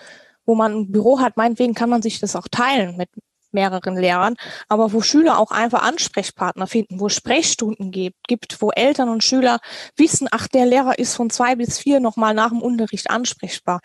wo 0.46 0.56
man 0.56 0.74
ein 0.74 0.92
Büro 0.92 1.20
hat. 1.20 1.38
Meinetwegen 1.38 1.74
kann 1.74 1.90
man 1.90 2.02
sich 2.02 2.20
das 2.20 2.36
auch 2.36 2.48
teilen 2.50 2.98
mit 2.98 3.10
mehreren 3.54 3.98
Lehrern, 3.98 4.36
aber 4.70 4.94
wo 4.94 5.02
Schüler 5.02 5.38
auch 5.38 5.52
einfach 5.52 5.84
Ansprechpartner 5.84 6.68
finden, 6.68 7.00
wo 7.02 7.10
Sprechstunden 7.10 7.92
gibt, 7.92 8.28
gibt, 8.28 8.62
wo 8.62 8.72
Eltern 8.72 9.10
und 9.10 9.24
Schüler 9.24 9.60
wissen, 9.98 10.28
ach, 10.32 10.48
der 10.48 10.66
Lehrer 10.66 10.98
ist 10.98 11.16
von 11.16 11.30
zwei 11.30 11.56
bis 11.56 11.78
vier 11.78 12.00
nochmal 12.00 12.34
nach 12.34 12.50
dem 12.50 12.62
Unterricht 12.62 13.10
ansprechbar 13.10 13.82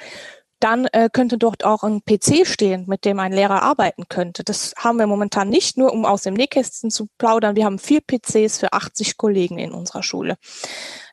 dann 0.60 0.86
äh, 0.86 1.08
könnte 1.12 1.38
dort 1.38 1.64
auch 1.64 1.82
ein 1.82 2.02
PC 2.02 2.46
stehen, 2.46 2.84
mit 2.86 3.04
dem 3.04 3.18
ein 3.18 3.32
Lehrer 3.32 3.62
arbeiten 3.62 4.08
könnte. 4.08 4.44
Das 4.44 4.74
haben 4.76 4.98
wir 4.98 5.06
momentan 5.06 5.48
nicht, 5.48 5.76
nur 5.76 5.92
um 5.92 6.04
aus 6.04 6.22
dem 6.22 6.34
Nähkästchen 6.34 6.90
zu 6.90 7.08
plaudern. 7.18 7.56
Wir 7.56 7.64
haben 7.64 7.78
vier 7.78 8.00
PCs 8.00 8.58
für 8.58 8.72
80 8.72 9.16
Kollegen 9.16 9.58
in 9.58 9.72
unserer 9.72 10.02
Schule. 10.02 10.36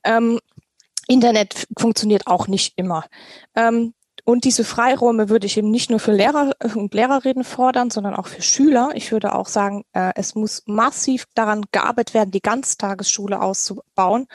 Ähm, 0.03 0.39
Internet 1.07 1.67
funktioniert 1.77 2.27
auch 2.27 2.47
nicht 2.47 2.73
immer. 2.77 3.05
Ähm, 3.55 3.93
und 4.25 4.45
diese 4.45 4.63
Freiräume 4.63 5.27
würde 5.27 5.47
ich 5.47 5.57
eben 5.57 5.69
nicht 5.69 5.89
nur 5.89 5.99
für 5.99 6.13
Lehrer 6.13 6.53
und 6.75 6.93
Lehrerinnen 6.93 7.43
fordern, 7.43 7.89
sondern 7.89 8.15
auch 8.15 8.27
für 8.27 8.41
Schüler. 8.41 8.91
Ich 8.93 9.11
würde 9.11 9.35
auch 9.35 9.47
sagen, 9.47 9.83
äh, 9.91 10.13
es 10.15 10.35
muss 10.35 10.63
massiv 10.65 11.25
daran 11.35 11.65
gearbeitet 11.73 12.13
werden, 12.13 12.31
die 12.31 12.41
Ganztagesschule 12.41 13.41
auszubauen 13.41 14.27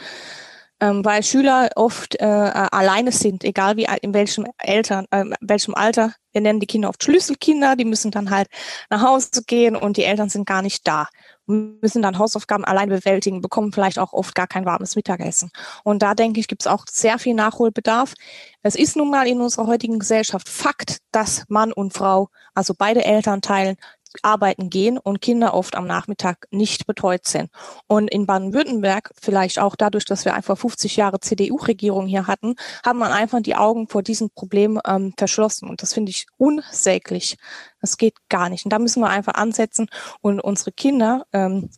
ähm, 0.81 1.05
weil 1.05 1.23
Schüler 1.23 1.71
oft 1.77 2.17
äh, 2.21 2.25
alleine 2.25 3.13
sind, 3.13 3.45
egal 3.45 3.77
wie 3.77 3.87
in 4.03 4.15
welchem 4.15 4.47
Eltern, 4.59 5.07
äh, 5.11 5.25
welchem 5.41 5.75
Alter. 5.75 6.15
Wir 6.33 6.41
nennen 6.41 6.61
die 6.61 6.67
Kinder 6.67 6.91
oft 6.91 7.03
Schlüsselkinder, 7.03 7.75
die 7.75 7.85
müssen 7.85 8.11
dann 8.11 8.31
halt 8.31 8.49
nach 8.91 9.03
Hause 9.03 9.43
gehen 9.47 9.75
und 9.77 9.97
die 9.97 10.05
Eltern 10.05 10.29
sind 10.29 10.47
gar 10.47 10.63
nicht 10.63 10.87
da 10.87 11.09
müssen 11.49 12.03
dann 12.03 12.19
Hausaufgaben 12.19 12.65
allein 12.65 12.91
bewältigen, 12.91 13.41
bekommen 13.41 13.73
vielleicht 13.73 13.99
auch 13.99 14.13
oft 14.13 14.35
gar 14.35 14.47
kein 14.47 14.67
warmes 14.67 14.97
Mittagessen. 14.97 15.51
Und 15.83 16.03
da 16.03 16.15
denke 16.15 16.41
ich, 16.41 16.49
gibt 16.49 16.63
es 16.63 16.67
auch 16.67 16.85
sehr 16.89 17.19
viel 17.19 17.35
Nachholbedarf. 17.35 18.15
Es 18.63 18.75
ist 18.75 18.97
nun 18.97 19.11
mal 19.11 19.27
in 19.27 19.41
unserer 19.41 19.67
heutigen 19.67 19.99
Gesellschaft 19.99 20.49
Fakt, 20.49 20.99
dass 21.11 21.45
Mann 21.49 21.73
und 21.73 21.95
Frau, 21.95 22.29
also 22.55 22.75
beide 22.77 23.05
Elternteilen, 23.05 23.77
arbeiten 24.23 24.71
gehen 24.71 24.99
und 24.99 25.21
Kinder 25.21 25.55
oft 25.55 25.77
am 25.77 25.87
Nachmittag 25.87 26.47
nicht 26.51 26.87
betreut 26.87 27.27
sind. 27.27 27.51
Und 27.87 28.09
in 28.11 28.27
Baden-Württemberg, 28.27 29.13
vielleicht 29.21 29.59
auch 29.59 29.77
dadurch, 29.77 30.05
dass 30.05 30.25
wir 30.25 30.35
einfach 30.35 30.59
50 30.59 30.97
Jahre 30.97 31.21
CDU-Regierung 31.21 32.07
hier 32.07 32.27
hatten, 32.27 32.57
hat 32.85 32.97
man 32.97 33.13
einfach 33.13 33.41
die 33.41 33.57
Augen 33.57 33.89
vor 33.89 34.03
diesem 34.03 34.31
Problem 34.31 34.81
ähm, 34.87 35.15
verschlossen. 35.17 35.69
Und 35.69 35.83
das 35.83 35.95
finde 35.95 36.11
ich 36.11 36.27
unsäglich. 36.37 37.37
Das 37.81 37.97
geht 37.97 38.15
gar 38.29 38.49
nicht. 38.49 38.65
Und 38.65 38.73
da 38.73 38.79
müssen 38.79 39.01
wir 39.01 39.11
einfach 39.11 39.35
ansetzen 39.35 39.89
und 40.21 40.41
unsere 40.41 40.73
Kinder, 40.73 41.27
ähm, 41.33 41.71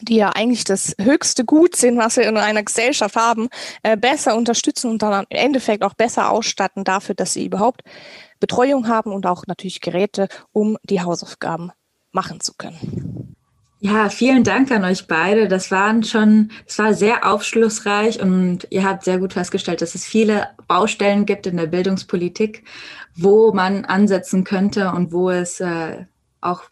die 0.00 0.16
ja 0.16 0.30
eigentlich 0.30 0.64
das 0.64 0.94
höchste 1.00 1.44
Gut 1.44 1.76
sind, 1.76 1.98
was 1.98 2.16
wir 2.16 2.28
in 2.28 2.36
einer 2.36 2.62
Gesellschaft 2.62 3.16
haben, 3.16 3.48
äh, 3.82 3.96
besser 3.96 4.36
unterstützen 4.36 4.90
und 4.90 5.02
dann 5.02 5.24
im 5.28 5.36
Endeffekt 5.36 5.82
auch 5.82 5.94
besser 5.94 6.30
ausstatten 6.30 6.84
dafür, 6.84 7.14
dass 7.14 7.32
sie 7.32 7.46
überhaupt 7.46 7.82
Betreuung 8.40 8.88
haben 8.88 9.12
und 9.12 9.26
auch 9.26 9.44
natürlich 9.46 9.80
Geräte, 9.80 10.28
um 10.52 10.76
die 10.82 11.00
Hausaufgaben 11.00 11.72
machen 12.12 12.40
zu 12.40 12.54
können. 12.54 13.34
Ja, 13.80 14.08
vielen 14.08 14.42
Dank 14.42 14.70
an 14.70 14.84
euch 14.84 15.06
beide. 15.06 15.48
Das 15.48 15.70
waren 15.70 16.02
schon, 16.02 16.50
es 16.66 16.78
war 16.78 16.94
sehr 16.94 17.30
aufschlussreich 17.30 18.20
und 18.20 18.66
ihr 18.70 18.84
habt 18.84 19.04
sehr 19.04 19.18
gut 19.18 19.34
festgestellt, 19.34 19.82
dass 19.82 19.94
es 19.94 20.04
viele 20.04 20.48
Baustellen 20.66 21.26
gibt 21.26 21.46
in 21.46 21.58
der 21.58 21.66
Bildungspolitik, 21.66 22.64
wo 23.14 23.52
man 23.52 23.84
ansetzen 23.84 24.44
könnte 24.44 24.90
und 24.92 25.12
wo 25.12 25.30
es 25.30 25.60
äh, 25.60 26.06
auch 26.40 26.64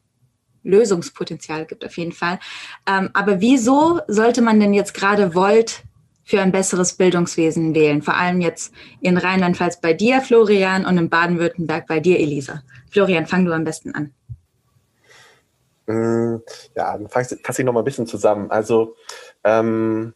Lösungspotenzial 0.65 1.67
gibt 1.67 1.85
auf 1.85 1.97
jeden 1.97 2.13
Fall. 2.13 2.39
Ähm, 2.87 3.11
aber 3.13 3.41
wieso 3.41 4.01
sollte 4.09 4.43
man 4.43 4.59
denn 4.59 4.75
jetzt 4.75 4.95
gerade 4.95 5.35
Volt 5.35 5.83
für 6.25 6.41
ein 6.41 6.53
besseres 6.53 6.95
Bildungswesen 6.95 7.75
wählen? 7.75 8.03
Vor 8.03 8.17
allem 8.17 8.41
jetzt 8.41 8.75
in 9.01 9.17
Rheinland-Pfalz 9.17 9.81
bei 9.81 9.93
dir, 9.93 10.21
Florian, 10.21 10.85
und 10.85 10.99
in 10.99 11.09
Baden-Württemberg 11.09 11.87
bei 11.87 12.01
dir, 12.01 12.19
Elisa. 12.19 12.63
Florian, 12.91 13.27
fang 13.27 13.45
du 13.45 13.53
am 13.53 13.65
besten 13.65 13.95
an. 13.95 14.13
Mm, 15.87 16.37
ja, 16.75 16.97
dann 16.97 17.09
fasse 17.09 17.37
ich 17.37 17.65
noch 17.65 17.73
mal 17.73 17.81
ein 17.81 17.85
bisschen 17.85 18.07
zusammen. 18.07 18.51
Also 18.51 18.97
ähm, 19.45 20.15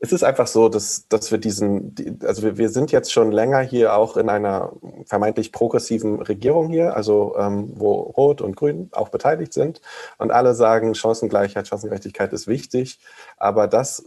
es 0.00 0.12
ist 0.12 0.22
einfach 0.22 0.46
so, 0.46 0.68
dass, 0.68 1.08
dass 1.08 1.32
wir 1.32 1.38
diesen, 1.38 1.94
also 2.24 2.42
wir, 2.42 2.56
wir 2.56 2.68
sind 2.68 2.92
jetzt 2.92 3.12
schon 3.12 3.32
länger 3.32 3.60
hier 3.60 3.94
auch 3.94 4.16
in 4.16 4.28
einer 4.28 4.72
vermeintlich 5.06 5.50
progressiven 5.50 6.22
Regierung 6.22 6.68
hier, 6.68 6.94
also 6.94 7.34
ähm, 7.36 7.72
wo 7.74 7.94
Rot 7.94 8.40
und 8.40 8.54
Grün 8.54 8.90
auch 8.92 9.08
beteiligt 9.08 9.52
sind 9.52 9.80
und 10.18 10.30
alle 10.30 10.54
sagen, 10.54 10.94
Chancengleichheit, 10.94 11.66
Chancengerechtigkeit 11.66 12.32
ist 12.32 12.46
wichtig, 12.46 13.00
aber 13.38 13.66
das, 13.66 14.04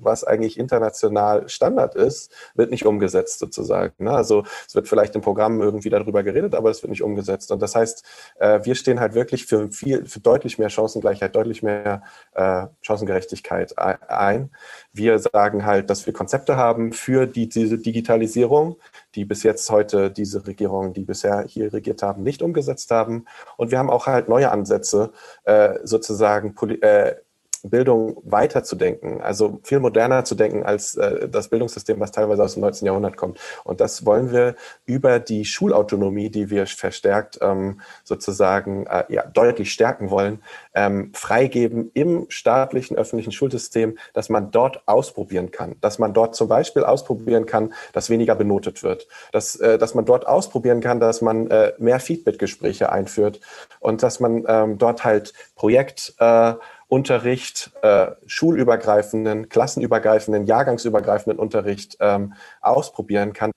was 0.00 0.24
eigentlich 0.24 0.58
international 0.58 1.46
Standard 1.48 1.94
ist, 1.94 2.32
wird 2.54 2.70
nicht 2.70 2.86
umgesetzt 2.86 3.38
sozusagen. 3.38 3.92
Ne? 4.02 4.12
Also 4.12 4.44
es 4.66 4.74
wird 4.74 4.88
vielleicht 4.88 5.14
im 5.14 5.20
Programm 5.20 5.60
irgendwie 5.60 5.90
darüber 5.90 6.22
geredet, 6.22 6.54
aber 6.54 6.70
es 6.70 6.82
wird 6.82 6.90
nicht 6.90 7.02
umgesetzt. 7.02 7.52
Und 7.52 7.60
das 7.60 7.74
heißt, 7.74 8.02
äh, 8.38 8.60
wir 8.62 8.74
stehen 8.74 8.98
halt 8.98 9.12
wirklich 9.12 9.44
für 9.44 9.70
viel, 9.70 10.06
für 10.06 10.20
deutlich 10.20 10.58
mehr 10.58 10.70
Chancengleichheit, 10.70 11.36
deutlich 11.36 11.62
mehr 11.62 12.02
äh, 12.32 12.66
Chancengerechtigkeit 12.80 13.76
ein. 13.76 14.50
Wir 14.92 15.18
sagen 15.34 15.66
halt, 15.66 15.90
dass 15.90 16.06
wir 16.06 16.12
Konzepte 16.12 16.56
haben 16.56 16.92
für 16.92 17.26
die, 17.26 17.48
diese 17.48 17.76
Digitalisierung, 17.76 18.76
die 19.16 19.24
bis 19.24 19.42
jetzt 19.42 19.68
heute 19.68 20.12
diese 20.12 20.46
Regierungen, 20.46 20.92
die 20.92 21.02
bisher 21.02 21.44
hier 21.48 21.72
regiert 21.72 22.04
haben, 22.04 22.22
nicht 22.22 22.40
umgesetzt 22.40 22.92
haben. 22.92 23.24
Und 23.56 23.72
wir 23.72 23.78
haben 23.80 23.90
auch 23.90 24.06
halt 24.06 24.28
neue 24.28 24.52
Ansätze, 24.52 25.10
äh, 25.42 25.80
sozusagen 25.82 26.54
äh, 26.82 27.16
Bildung 27.64 28.18
weiterzudenken, 28.24 29.20
also 29.22 29.58
viel 29.62 29.80
moderner 29.80 30.24
zu 30.24 30.34
denken 30.34 30.64
als 30.64 30.96
äh, 30.96 31.28
das 31.28 31.48
Bildungssystem, 31.48 31.98
was 31.98 32.12
teilweise 32.12 32.44
aus 32.44 32.54
dem 32.54 32.60
19. 32.60 32.86
Jahrhundert 32.86 33.16
kommt. 33.16 33.40
Und 33.64 33.80
das 33.80 34.04
wollen 34.04 34.30
wir 34.32 34.54
über 34.84 35.18
die 35.18 35.44
Schulautonomie, 35.44 36.30
die 36.30 36.50
wir 36.50 36.66
verstärkt 36.66 37.38
ähm, 37.40 37.80
sozusagen 38.04 38.86
äh, 38.86 39.04
ja, 39.08 39.26
deutlich 39.26 39.72
stärken 39.72 40.10
wollen, 40.10 40.42
ähm, 40.74 41.10
freigeben 41.14 41.90
im 41.94 42.26
staatlichen 42.28 42.96
öffentlichen 42.96 43.32
Schulsystem, 43.32 43.98
dass 44.12 44.28
man 44.28 44.50
dort 44.50 44.82
ausprobieren 44.86 45.50
kann, 45.50 45.76
dass 45.80 45.98
man 45.98 46.12
dort 46.12 46.36
zum 46.36 46.48
Beispiel 46.48 46.84
ausprobieren 46.84 47.46
kann, 47.46 47.72
dass 47.92 48.10
weniger 48.10 48.34
benotet 48.34 48.82
wird, 48.82 49.08
dass, 49.32 49.56
äh, 49.56 49.78
dass 49.78 49.94
man 49.94 50.04
dort 50.04 50.26
ausprobieren 50.26 50.80
kann, 50.80 51.00
dass 51.00 51.22
man 51.22 51.50
äh, 51.50 51.72
mehr 51.78 52.00
Feedback-Gespräche 52.00 52.92
einführt 52.92 53.40
und 53.80 54.02
dass 54.02 54.20
man 54.20 54.44
ähm, 54.46 54.76
dort 54.76 55.04
halt 55.04 55.32
Projekt 55.54 56.14
äh, 56.18 56.54
Unterricht, 56.88 57.72
äh, 57.82 58.08
schulübergreifenden, 58.26 59.48
klassenübergreifenden, 59.48 60.46
jahrgangsübergreifenden 60.46 61.38
Unterricht 61.38 61.96
ähm, 62.00 62.34
ausprobieren 62.60 63.32
kann. 63.32 63.50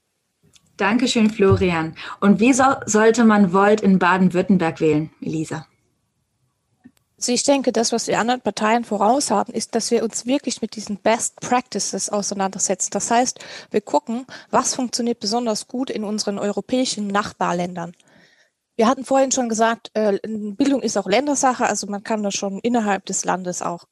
Dankeschön, 0.77 1.29
Florian. 1.29 1.95
Und 2.19 2.39
wie 2.39 2.53
so, 2.53 2.63
sollte 2.85 3.23
man 3.23 3.51
Volt 3.51 3.81
in 3.81 3.97
Baden-Württemberg 3.97 4.79
wählen, 4.79 5.09
Elisa? 5.21 5.65
Also 7.17 7.31
ich 7.31 7.43
denke, 7.43 7.71
das, 7.71 7.91
was 7.91 8.05
die 8.05 8.15
anderen 8.15 8.41
Parteien 8.41 8.83
voraus 8.83 9.31
haben, 9.31 9.51
ist, 9.51 9.73
dass 9.73 9.89
wir 9.89 10.03
uns 10.03 10.27
wirklich 10.27 10.61
mit 10.61 10.75
diesen 10.75 10.97
Best 10.97 11.39
Practices 11.41 12.09
auseinandersetzen. 12.09 12.89
Das 12.91 13.09
heißt, 13.09 13.39
wir 13.71 13.81
gucken, 13.81 14.27
was 14.51 14.75
funktioniert 14.75 15.19
besonders 15.19 15.67
gut 15.67 15.89
in 15.89 16.03
unseren 16.03 16.37
europäischen 16.37 17.07
Nachbarländern. 17.07 17.93
Wir 18.77 18.87
hatten 18.87 19.03
vorhin 19.03 19.31
schon 19.31 19.49
gesagt, 19.49 19.89
äh, 19.95 20.19
Bildung 20.23 20.81
ist 20.81 20.97
auch 20.97 21.07
Ländersache, 21.07 21.65
also 21.65 21.87
man 21.87 22.03
kann 22.03 22.23
das 22.23 22.35
schon 22.35 22.59
innerhalb 22.59 23.05
des 23.05 23.25
Landes 23.25 23.61
auch 23.61 23.85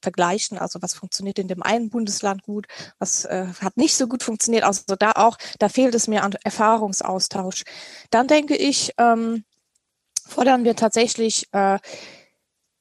vergleichen. 0.00 0.58
Also 0.58 0.80
was 0.80 0.94
funktioniert 0.94 1.38
in 1.38 1.48
dem 1.48 1.62
einen 1.62 1.90
Bundesland 1.90 2.42
gut, 2.42 2.66
was 2.98 3.24
äh, 3.24 3.46
hat 3.60 3.76
nicht 3.76 3.94
so 3.94 4.06
gut 4.06 4.22
funktioniert. 4.22 4.64
Also 4.64 4.96
da 4.96 5.12
auch, 5.12 5.36
da 5.58 5.68
fehlt 5.68 5.94
es 5.94 6.08
mir 6.08 6.22
an 6.22 6.34
Erfahrungsaustausch. 6.44 7.64
Dann 8.10 8.28
denke 8.28 8.56
ich, 8.56 8.92
ähm, 8.98 9.44
fordern 10.26 10.64
wir 10.64 10.76
tatsächlich, 10.76 11.48
äh, 11.52 11.78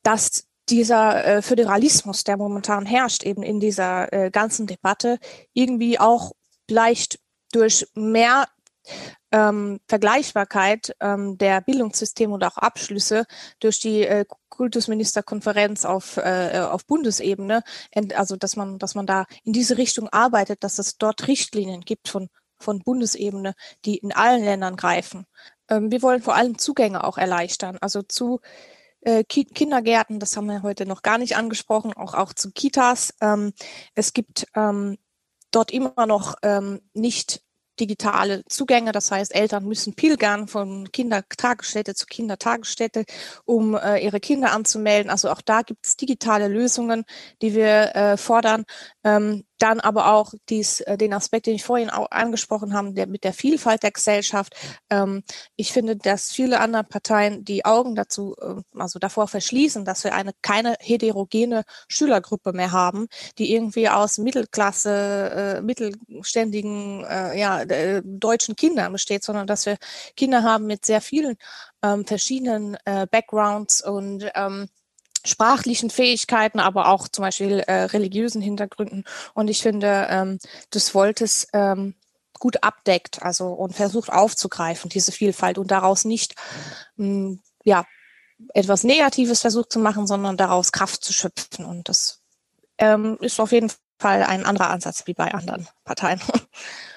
dass 0.03 0.45
dieser 0.69 1.25
äh, 1.25 1.41
Föderalismus, 1.41 2.23
der 2.23 2.37
momentan 2.37 2.85
herrscht, 2.85 3.23
eben 3.23 3.43
in 3.43 3.59
dieser 3.59 4.13
äh, 4.13 4.31
ganzen 4.31 4.67
Debatte, 4.67 5.17
irgendwie 5.53 5.99
auch 5.99 6.33
vielleicht 6.67 7.19
durch 7.51 7.87
mehr 7.93 8.47
ähm, 9.31 9.79
Vergleichbarkeit 9.87 10.95
ähm, 10.99 11.37
der 11.37 11.61
Bildungssysteme 11.61 12.33
und 12.33 12.43
auch 12.43 12.57
Abschlüsse 12.57 13.25
durch 13.59 13.79
die 13.79 14.03
äh, 14.03 14.25
Kultusministerkonferenz 14.49 15.85
auf, 15.85 16.17
äh, 16.17 16.59
auf 16.59 16.85
Bundesebene, 16.85 17.63
also 18.15 18.35
dass 18.35 18.55
man, 18.55 18.77
dass 18.77 18.95
man 18.95 19.05
da 19.05 19.25
in 19.43 19.53
diese 19.53 19.77
Richtung 19.77 20.09
arbeitet, 20.09 20.63
dass 20.63 20.79
es 20.79 20.97
dort 20.97 21.27
Richtlinien 21.27 21.81
gibt 21.81 22.09
von, 22.09 22.29
von 22.59 22.79
Bundesebene, 22.79 23.53
die 23.85 23.97
in 23.97 24.11
allen 24.11 24.43
Ländern 24.43 24.75
greifen. 24.75 25.25
Ähm, 25.69 25.91
wir 25.91 26.01
wollen 26.01 26.21
vor 26.21 26.35
allem 26.35 26.57
Zugänge 26.57 27.03
auch 27.03 27.17
erleichtern, 27.17 27.77
also 27.81 28.01
zu 28.01 28.41
äh, 29.01 29.23
Kindergärten, 29.23 30.19
das 30.19 30.37
haben 30.37 30.45
wir 30.45 30.61
heute 30.61 30.85
noch 30.85 31.01
gar 31.01 31.17
nicht 31.17 31.35
angesprochen, 31.35 31.93
auch, 31.93 32.13
auch 32.13 32.33
zu 32.33 32.51
Kitas. 32.51 33.13
Ähm, 33.21 33.53
es 33.95 34.13
gibt 34.13 34.45
ähm, 34.55 34.97
dort 35.51 35.71
immer 35.71 36.05
noch 36.05 36.35
ähm, 36.43 36.81
nicht 36.93 37.41
digitale 37.81 38.43
Zugänge. 38.45 38.91
Das 38.91 39.11
heißt, 39.11 39.35
Eltern 39.35 39.65
müssen 39.65 39.95
pilgern 39.95 40.47
von 40.47 40.91
Kindertagesstätte 40.91 41.95
zu 41.95 42.05
Kindertagesstätte, 42.05 43.03
um 43.45 43.75
äh, 43.75 43.97
ihre 43.97 44.19
Kinder 44.19 44.53
anzumelden. 44.53 45.09
Also 45.09 45.29
auch 45.29 45.41
da 45.41 45.63
gibt 45.63 45.85
es 45.85 45.97
digitale 45.97 46.47
Lösungen, 46.47 47.03
die 47.41 47.55
wir 47.55 47.95
äh, 47.95 48.17
fordern. 48.17 48.65
Ähm, 49.03 49.43
dann 49.61 49.79
aber 49.79 50.13
auch 50.13 50.33
dies, 50.49 50.81
äh, 50.81 50.97
den 50.97 51.13
Aspekt, 51.13 51.45
den 51.45 51.55
ich 51.55 51.63
vorhin 51.63 51.89
auch 51.89 52.09
angesprochen 52.09 52.73
habe, 52.73 52.93
der 52.93 53.07
mit 53.07 53.23
der 53.23 53.33
Vielfalt 53.33 53.83
der 53.83 53.91
Gesellschaft. 53.91 54.55
Ähm, 54.89 55.23
ich 55.55 55.71
finde, 55.71 55.95
dass 55.95 56.31
viele 56.31 56.59
andere 56.59 56.83
Parteien 56.83 57.45
die 57.45 57.63
Augen 57.63 57.95
dazu, 57.95 58.35
äh, 58.41 58.61
also 58.79 58.97
davor 58.99 59.27
verschließen, 59.27 59.85
dass 59.85 60.03
wir 60.03 60.13
eine 60.13 60.31
keine 60.41 60.75
heterogene 60.79 61.63
Schülergruppe 61.87 62.53
mehr 62.53 62.71
haben, 62.71 63.07
die 63.37 63.53
irgendwie 63.53 63.89
aus 63.89 64.17
Mittelklasse, 64.17 65.59
äh, 65.59 65.61
mittelständigen, 65.61 67.03
äh, 67.03 67.39
ja, 67.39 67.61
äh, 67.61 68.01
deutschen 68.03 68.55
Kindern 68.55 68.91
besteht, 68.91 69.23
sondern 69.23 69.47
dass 69.47 69.65
wir 69.65 69.77
Kinder 70.15 70.43
haben 70.43 70.65
mit 70.65 70.85
sehr 70.85 71.01
vielen 71.01 71.35
ähm, 71.83 72.05
verschiedenen 72.05 72.77
äh, 72.85 73.05
Backgrounds 73.09 73.83
und 73.83 74.29
ähm, 74.35 74.67
sprachlichen 75.25 75.89
Fähigkeiten, 75.89 76.59
aber 76.59 76.87
auch 76.87 77.07
zum 77.07 77.23
Beispiel 77.23 77.59
äh, 77.59 77.83
religiösen 77.83 78.41
Hintergründen. 78.41 79.05
Und 79.33 79.49
ich 79.49 79.61
finde, 79.61 80.07
ähm, 80.09 80.39
das 80.69 80.93
wollte 80.95 81.23
es 81.23 81.47
ähm, 81.53 81.95
gut 82.39 82.63
abdeckt, 82.63 83.21
also 83.21 83.47
und 83.49 83.75
versucht 83.75 84.11
aufzugreifen, 84.11 84.89
diese 84.89 85.11
Vielfalt 85.11 85.57
und 85.57 85.69
daraus 85.71 86.05
nicht 86.05 86.35
mh, 86.95 87.05
hm, 87.05 87.39
ja 87.63 87.85
etwas 88.53 88.83
Negatives 88.83 89.41
versucht 89.41 89.71
zu 89.71 89.79
machen, 89.79 90.07
sondern 90.07 90.37
daraus 90.37 90.71
Kraft 90.71 91.03
zu 91.03 91.13
schöpfen. 91.13 91.65
Und 91.65 91.89
das 91.89 92.21
ähm, 92.79 93.17
ist 93.21 93.39
auf 93.39 93.51
jeden 93.51 93.71
Fall 93.99 94.23
ein 94.23 94.45
anderer 94.45 94.71
Ansatz 94.71 95.05
wie 95.05 95.13
bei 95.13 95.33
anderen 95.33 95.67
Parteien. 95.83 96.19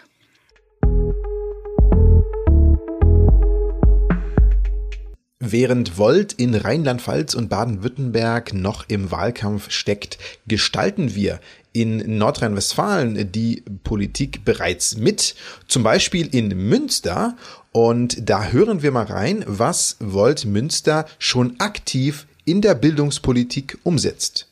Während 5.47 5.99
Volt 5.99 6.33
in 6.33 6.55
Rheinland-Pfalz 6.55 7.35
und 7.35 7.51
Baden-Württemberg 7.51 8.55
noch 8.55 8.87
im 8.89 9.11
Wahlkampf 9.11 9.71
steckt, 9.71 10.17
gestalten 10.49 11.15
wir 11.15 11.39
in 11.75 12.17
Nordrhein-Westfalen 12.17 13.31
die 13.31 13.63
Politik 13.83 14.47
bereits 14.47 14.97
mit, 14.97 15.35
zum 15.69 15.83
Beispiel 15.83 16.35
in 16.35 16.49
Münster. 16.49 17.37
Und 17.73 18.27
da 18.27 18.47
hören 18.47 18.83
wir 18.83 18.91
mal 18.91 19.05
rein, 19.05 19.45
was 19.47 19.97
Volt 20.01 20.47
Münster 20.47 21.05
schon 21.19 21.57
aktiv 21.59 22.27
in 22.47 22.63
der 22.63 22.75
Bildungspolitik 22.75 23.77
umsetzt. 23.83 24.49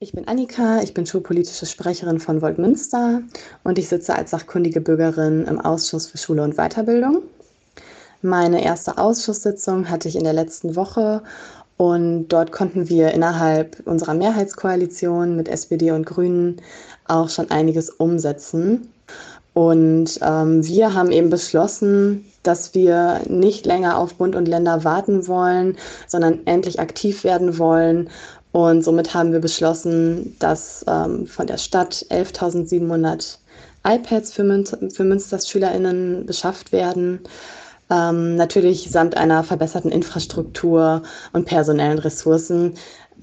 Ich 0.00 0.10
bin 0.10 0.26
Annika, 0.26 0.82
ich 0.82 0.92
bin 0.92 1.06
schulpolitische 1.06 1.66
Sprecherin 1.66 2.18
von 2.18 2.42
Volt 2.42 2.58
Münster 2.58 3.22
und 3.62 3.78
ich 3.78 3.88
sitze 3.88 4.16
als 4.16 4.32
sachkundige 4.32 4.80
Bürgerin 4.80 5.44
im 5.46 5.60
Ausschuss 5.60 6.08
für 6.08 6.18
Schule 6.18 6.42
und 6.42 6.56
Weiterbildung. 6.56 7.22
Meine 8.22 8.64
erste 8.64 8.98
Ausschusssitzung 8.98 9.88
hatte 9.88 10.08
ich 10.08 10.16
in 10.16 10.24
der 10.24 10.32
letzten 10.32 10.76
Woche 10.76 11.22
und 11.76 12.28
dort 12.28 12.50
konnten 12.52 12.88
wir 12.88 13.12
innerhalb 13.12 13.80
unserer 13.86 14.14
Mehrheitskoalition 14.14 15.36
mit 15.36 15.48
SPD 15.48 15.92
und 15.92 16.06
Grünen 16.06 16.60
auch 17.06 17.28
schon 17.28 17.50
einiges 17.50 17.90
umsetzen. 17.90 18.92
Und 19.54 20.18
ähm, 20.22 20.64
wir 20.64 20.94
haben 20.94 21.10
eben 21.10 21.30
beschlossen, 21.30 22.24
dass 22.42 22.74
wir 22.74 23.20
nicht 23.28 23.66
länger 23.66 23.98
auf 23.98 24.14
Bund 24.14 24.36
und 24.36 24.46
Länder 24.46 24.84
warten 24.84 25.26
wollen, 25.26 25.76
sondern 26.06 26.46
endlich 26.46 26.78
aktiv 26.78 27.24
werden 27.24 27.58
wollen 27.58 28.08
und 28.52 28.82
somit 28.82 29.14
haben 29.14 29.32
wir 29.32 29.40
beschlossen, 29.40 30.34
dass 30.38 30.84
ähm, 30.88 31.26
von 31.26 31.46
der 31.46 31.58
Stadt 31.58 32.06
11.700 32.10 33.38
iPads 33.86 34.32
für, 34.32 34.44
Mün 34.44 34.64
für 34.66 35.04
Münsters 35.04 35.48
SchülerInnen 35.48 36.26
beschafft 36.26 36.72
werden. 36.72 37.20
Ähm, 37.90 38.36
natürlich 38.36 38.90
samt 38.90 39.16
einer 39.16 39.44
verbesserten 39.44 39.90
Infrastruktur 39.90 41.02
und 41.32 41.44
personellen 41.46 41.98
Ressourcen. 41.98 42.74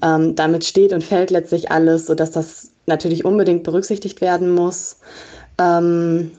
Ähm, 0.02 0.34
damit 0.34 0.64
steht 0.64 0.92
und 0.92 1.04
fällt 1.04 1.30
letztlich 1.30 1.70
alles, 1.70 2.06
sodass 2.06 2.30
das 2.30 2.70
natürlich 2.86 3.24
unbedingt 3.24 3.62
berücksichtigt 3.62 4.20
werden 4.20 4.50
muss. 4.50 4.98
Ähm, 5.58 6.32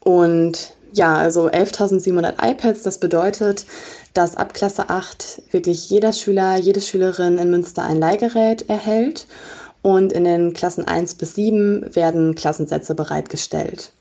und 0.00 0.72
ja, 0.92 1.16
also 1.16 1.48
11.700 1.48 2.34
iPads, 2.42 2.82
das 2.82 2.98
bedeutet, 2.98 3.66
dass 4.14 4.36
ab 4.36 4.54
Klasse 4.54 4.88
8 4.88 5.42
wirklich 5.50 5.90
jeder 5.90 6.12
Schüler, 6.12 6.56
jede 6.56 6.80
Schülerin 6.80 7.38
in 7.38 7.50
Münster 7.50 7.82
ein 7.84 7.98
Leihgerät 7.98 8.68
erhält 8.68 9.26
und 9.82 10.12
in 10.12 10.24
den 10.24 10.54
Klassen 10.54 10.86
1 10.86 11.14
bis 11.14 11.34
7 11.34 11.94
werden 11.94 12.34
Klassensätze 12.34 12.94
bereitgestellt. 12.94 13.92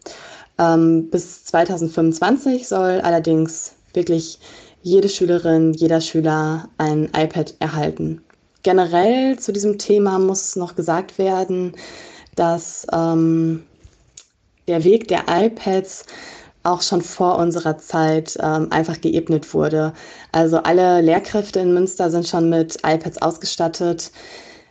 Ähm, 0.60 1.10
bis 1.10 1.46
2025 1.46 2.68
soll 2.68 3.02
allerdings 3.02 3.74
wirklich 3.94 4.40
jede 4.82 5.10
Schülerin, 5.10 5.74
jeder 5.74 6.02
Schüler 6.02 6.70
ein 6.78 7.10
iPad 7.16 7.56
erhalten. 7.60 8.22
Generell 8.64 9.38
zu 9.40 9.52
diesem 9.52 9.78
Thema 9.78 10.20
muss 10.20 10.56
noch 10.56 10.76
gesagt 10.76 11.18
werden, 11.18 11.74
dass 12.36 12.86
ähm, 12.94 13.64
der 14.68 14.84
Weg 14.84 15.08
der 15.08 15.26
iPads 15.30 16.06
auch 16.64 16.82
schon 16.82 17.02
vor 17.02 17.38
unserer 17.38 17.78
Zeit 17.78 18.38
ähm, 18.42 18.68
einfach 18.72 19.00
geebnet 19.00 19.54
wurde. 19.54 19.94
Also 20.32 20.58
alle 20.58 21.02
Lehrkräfte 21.02 21.60
in 21.62 21.74
Münster 21.74 22.10
sind 22.12 22.28
schon 22.28 22.50
mit 22.50 22.78
iPads 22.86 23.22
ausgestattet. 23.22 24.12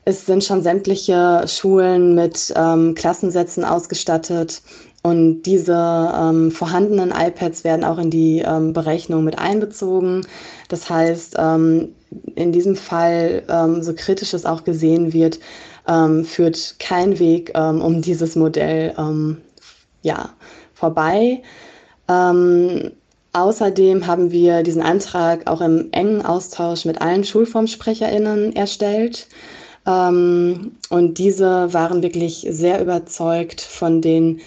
Es 0.04 0.26
sind 0.26 0.44
schon 0.44 0.62
sämtliche 0.62 1.44
Schulen 1.48 2.14
mit 2.14 2.52
ähm, 2.54 2.94
Klassensätzen 2.94 3.64
ausgestattet. 3.64 4.62
Und 5.06 5.42
diese 5.42 6.12
ähm, 6.20 6.50
vorhandenen 6.50 7.12
iPads 7.16 7.62
werden 7.62 7.84
auch 7.84 7.98
in 7.98 8.10
die 8.10 8.42
ähm, 8.44 8.72
Berechnung 8.72 9.22
mit 9.22 9.38
einbezogen. 9.38 10.26
Das 10.68 10.90
heißt, 10.90 11.36
ähm, 11.38 11.90
in 12.34 12.50
diesem 12.50 12.74
Fall, 12.74 13.44
ähm, 13.48 13.84
so 13.84 13.94
kritisch 13.94 14.34
es 14.34 14.44
auch 14.44 14.64
gesehen 14.64 15.12
wird, 15.12 15.38
ähm, 15.86 16.24
führt 16.24 16.80
kein 16.80 17.20
Weg 17.20 17.52
ähm, 17.54 17.82
um 17.82 18.02
dieses 18.02 18.34
Modell 18.34 18.94
ja, 20.02 20.30
vorbei. 20.74 21.42
Außerdem 23.32 24.06
haben 24.06 24.30
wir 24.32 24.64
diesen 24.64 24.82
Antrag 24.82 25.48
auch 25.48 25.60
im 25.60 25.88
engen 25.92 26.24
Austausch 26.24 26.84
mit 26.84 27.00
allen 27.00 27.22
SchulformsprecherInnen 27.24 28.54
erstellt. 28.54 29.26
Und 29.84 31.14
diese 31.14 31.72
waren 31.72 32.02
wirklich 32.02 32.46
sehr 32.50 32.80
überzeugt 32.80 33.60
von 33.60 34.00
den 34.00 34.40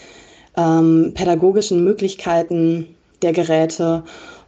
ähm, 0.59 1.13
pädagogischen 1.13 1.83
Möglichkeiten 1.83 2.95
der 3.21 3.31
Geräte. 3.31 4.03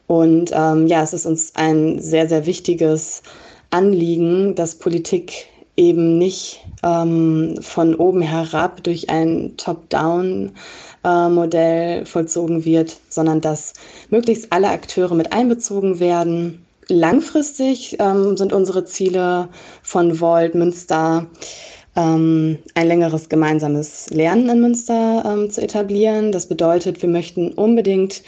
Und 0.07 0.51
ähm, 0.53 0.87
ja, 0.87 1.01
es 1.03 1.13
ist 1.13 1.25
uns 1.25 1.55
ein 1.55 1.99
sehr, 1.99 2.27
sehr 2.27 2.45
wichtiges 2.45 3.23
Anliegen, 3.69 4.55
dass 4.55 4.75
Politik 4.75 5.47
eben 5.77 6.17
nicht 6.17 6.59
ähm, 6.83 7.55
von 7.61 7.95
oben 7.95 8.21
herab 8.21 8.83
durch 8.83 9.09
ein 9.09 9.53
Top-Down 9.57 10.51
äh, 11.03 12.05
vollzogen 12.05 12.65
wird, 12.65 12.97
sondern 13.09 13.41
dass 13.41 13.73
möglichst 14.09 14.51
alle 14.51 14.69
Akteure 14.69 15.15
mit 15.15 15.31
einbezogen 15.31 15.99
werden. 15.99 16.65
Langfristig 16.87 17.95
ähm, 17.99 18.35
sind 18.35 18.51
unsere 18.51 18.83
Ziele 18.83 19.47
von 19.81 20.19
Volt 20.19 20.55
Münster 20.55 21.25
ähm, 21.95 22.57
ein 22.75 22.87
längeres 22.87 23.29
gemeinsames 23.29 24.09
Lernen 24.09 24.49
in 24.49 24.61
Münster 24.61 25.23
ähm, 25.25 25.49
zu 25.49 25.61
etablieren. 25.61 26.31
Das 26.31 26.45
bedeutet, 26.45 27.01
wir 27.01 27.09
möchten 27.09 27.51
unbedingt 27.51 28.23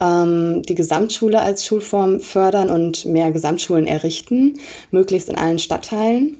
ähm, 0.00 0.62
die 0.62 0.74
Gesamtschule 0.74 1.40
als 1.40 1.64
Schulform 1.64 2.20
fördern 2.20 2.68
und 2.68 3.04
mehr 3.06 3.30
Gesamtschulen 3.30 3.86
errichten, 3.86 4.60
möglichst 4.90 5.28
in 5.28 5.36
allen 5.36 5.58
Stadtteilen. 5.58 6.36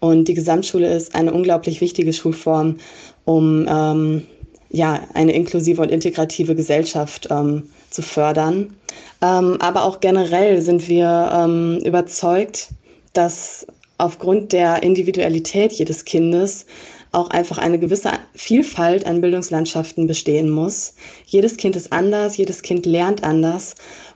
Und 0.00 0.28
die 0.28 0.34
Gesamtschule 0.34 0.94
ist 0.94 1.14
eine 1.14 1.32
unglaublich 1.32 1.80
wichtige 1.80 2.12
Schulform, 2.12 2.76
um 3.24 3.66
ähm, 3.68 4.22
ja, 4.70 5.00
eine 5.14 5.32
inklusive 5.32 5.80
und 5.80 5.90
integrative 5.90 6.54
Gesellschaft 6.54 7.28
ähm, 7.30 7.70
zu 7.90 8.02
fördern. 8.02 8.76
Ähm, 9.22 9.56
aber 9.60 9.84
auch 9.84 10.00
generell 10.00 10.60
sind 10.60 10.88
wir 10.88 11.80
überzeugt, 11.84 12.68
dass 13.12 13.66
aufgrund 14.04 14.52
der 14.52 14.82
Individualität 14.82 15.72
jedes 15.72 16.04
Kindes 16.04 16.66
auch 17.12 17.30
einfach 17.30 17.58
eine 17.58 17.78
gewisse 17.78 18.10
Vielfalt 18.34 19.06
an 19.06 19.20
Bildungslandschaften 19.20 20.06
bestehen 20.06 20.50
muss. 20.50 20.94
Jedes 21.26 21.56
Kind 21.56 21.76
ist 21.76 21.92
anders, 21.92 22.36
jedes 22.36 22.62
Kind 22.62 22.86
lernt 22.86 23.22
anders. 23.22 23.74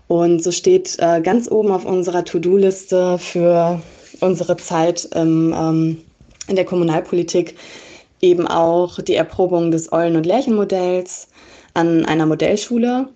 Und 0.09 0.43
so 0.43 0.51
steht 0.51 0.97
äh, 0.99 1.21
ganz 1.21 1.51
oben 1.51 1.71
auf 1.71 1.85
unserer 1.85 2.25
To-Do-Liste 2.25 3.19
für 3.19 3.81
unsere 4.21 4.57
Zeit 4.57 5.09
im, 5.15 5.55
ähm, 5.57 5.99
in 6.49 6.57
der 6.57 6.65
Kommunalpolitik 6.65 7.55
eben 8.21 8.49
auch 8.49 9.01
die 9.01 9.15
Erprobung 9.15 9.71
des 9.71 9.93
Eulen- 9.93 10.17
und 10.17 10.27
Lärchenmodells 10.27 11.29
an 11.75 12.05
einer 12.05 12.27
Modellschule. 12.27 13.09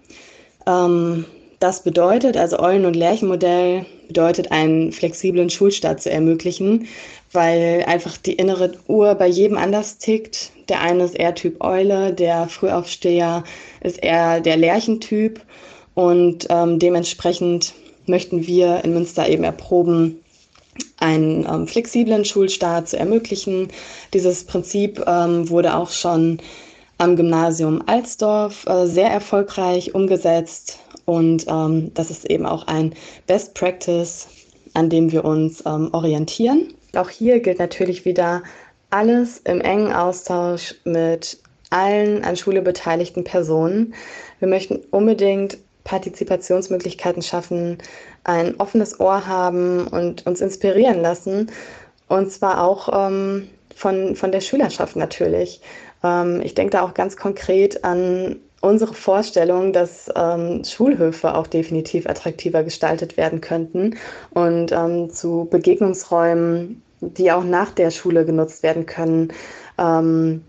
Ähm, 0.66 1.24
das 1.58 1.82
bedeutet, 1.82 2.36
also 2.36 2.60
Eulen- 2.60 2.86
und 2.86 2.94
Lärchenmodell 2.94 3.86
bedeutet, 4.08 4.52
einen 4.52 4.92
flexiblen 4.92 5.50
Schulstart 5.50 6.02
zu 6.02 6.10
ermöglichen, 6.10 6.86
weil 7.32 7.84
einfach 7.86 8.16
die 8.16 8.34
innere 8.34 8.72
Uhr 8.88 9.14
bei 9.14 9.26
jedem 9.26 9.56
anders 9.56 9.98
tickt. 9.98 10.50
Der 10.68 10.80
eine 10.80 11.04
ist 11.04 11.14
eher 11.14 11.34
Typ 11.34 11.62
Eule, 11.62 12.12
der 12.12 12.48
Frühaufsteher 12.48 13.44
ist 13.80 14.02
eher 14.02 14.40
der 14.40 14.56
Lärchentyp 14.56 15.40
und 15.94 16.46
ähm, 16.50 16.78
dementsprechend 16.78 17.74
möchten 18.06 18.46
wir 18.46 18.84
in 18.84 18.94
Münster 18.94 19.28
eben 19.28 19.44
erproben, 19.44 20.18
einen 20.98 21.46
ähm, 21.46 21.66
flexiblen 21.66 22.24
Schulstart 22.24 22.88
zu 22.88 22.98
ermöglichen. 22.98 23.68
Dieses 24.14 24.44
Prinzip 24.44 25.02
ähm, 25.06 25.48
wurde 25.48 25.76
auch 25.76 25.90
schon 25.90 26.38
am 26.98 27.16
Gymnasium 27.16 27.82
Alsdorf 27.86 28.66
äh, 28.66 28.86
sehr 28.86 29.10
erfolgreich 29.10 29.94
umgesetzt 29.94 30.78
und 31.12 31.44
ähm, 31.46 31.92
das 31.92 32.10
ist 32.10 32.30
eben 32.30 32.46
auch 32.46 32.66
ein 32.66 32.94
Best 33.26 33.52
Practice, 33.54 34.28
an 34.72 34.88
dem 34.88 35.12
wir 35.12 35.26
uns 35.26 35.62
ähm, 35.66 35.90
orientieren. 35.92 36.72
Auch 36.94 37.10
hier 37.10 37.40
gilt 37.40 37.58
natürlich 37.58 38.06
wieder 38.06 38.42
alles 38.88 39.38
im 39.44 39.60
engen 39.60 39.92
Austausch 39.92 40.74
mit 40.84 41.38
allen 41.68 42.24
an 42.24 42.36
Schule 42.36 42.62
beteiligten 42.62 43.24
Personen. 43.24 43.94
Wir 44.38 44.48
möchten 44.48 44.76
unbedingt 44.90 45.58
Partizipationsmöglichkeiten 45.84 47.22
schaffen, 47.22 47.76
ein 48.24 48.58
offenes 48.58 48.98
Ohr 48.98 49.26
haben 49.26 49.86
und 49.88 50.26
uns 50.26 50.40
inspirieren 50.40 51.02
lassen. 51.02 51.50
Und 52.08 52.32
zwar 52.32 52.62
auch 52.62 52.88
ähm, 53.06 53.48
von, 53.74 54.16
von 54.16 54.32
der 54.32 54.40
Schülerschaft 54.40 54.96
natürlich. 54.96 55.60
Ähm, 56.02 56.40
ich 56.42 56.54
denke 56.54 56.70
da 56.70 56.82
auch 56.82 56.94
ganz 56.94 57.18
konkret 57.18 57.84
an 57.84 58.36
unsere 58.62 58.94
Vorstellung, 58.94 59.72
dass 59.72 60.08
ähm, 60.16 60.64
Schulhöfe 60.64 61.34
auch 61.34 61.46
definitiv 61.46 62.06
attraktiver 62.06 62.62
gestaltet 62.62 63.16
werden 63.16 63.40
könnten 63.40 63.96
und 64.30 64.72
ähm, 64.72 65.10
zu 65.10 65.48
Begegnungsräumen, 65.50 66.82
die 67.00 67.30
auch 67.32 67.44
nach 67.44 67.72
der 67.72 67.90
Schule 67.90 68.24
genutzt 68.24 68.62
werden 68.62 68.86
können, 68.86 69.32
ähm, 69.78 70.42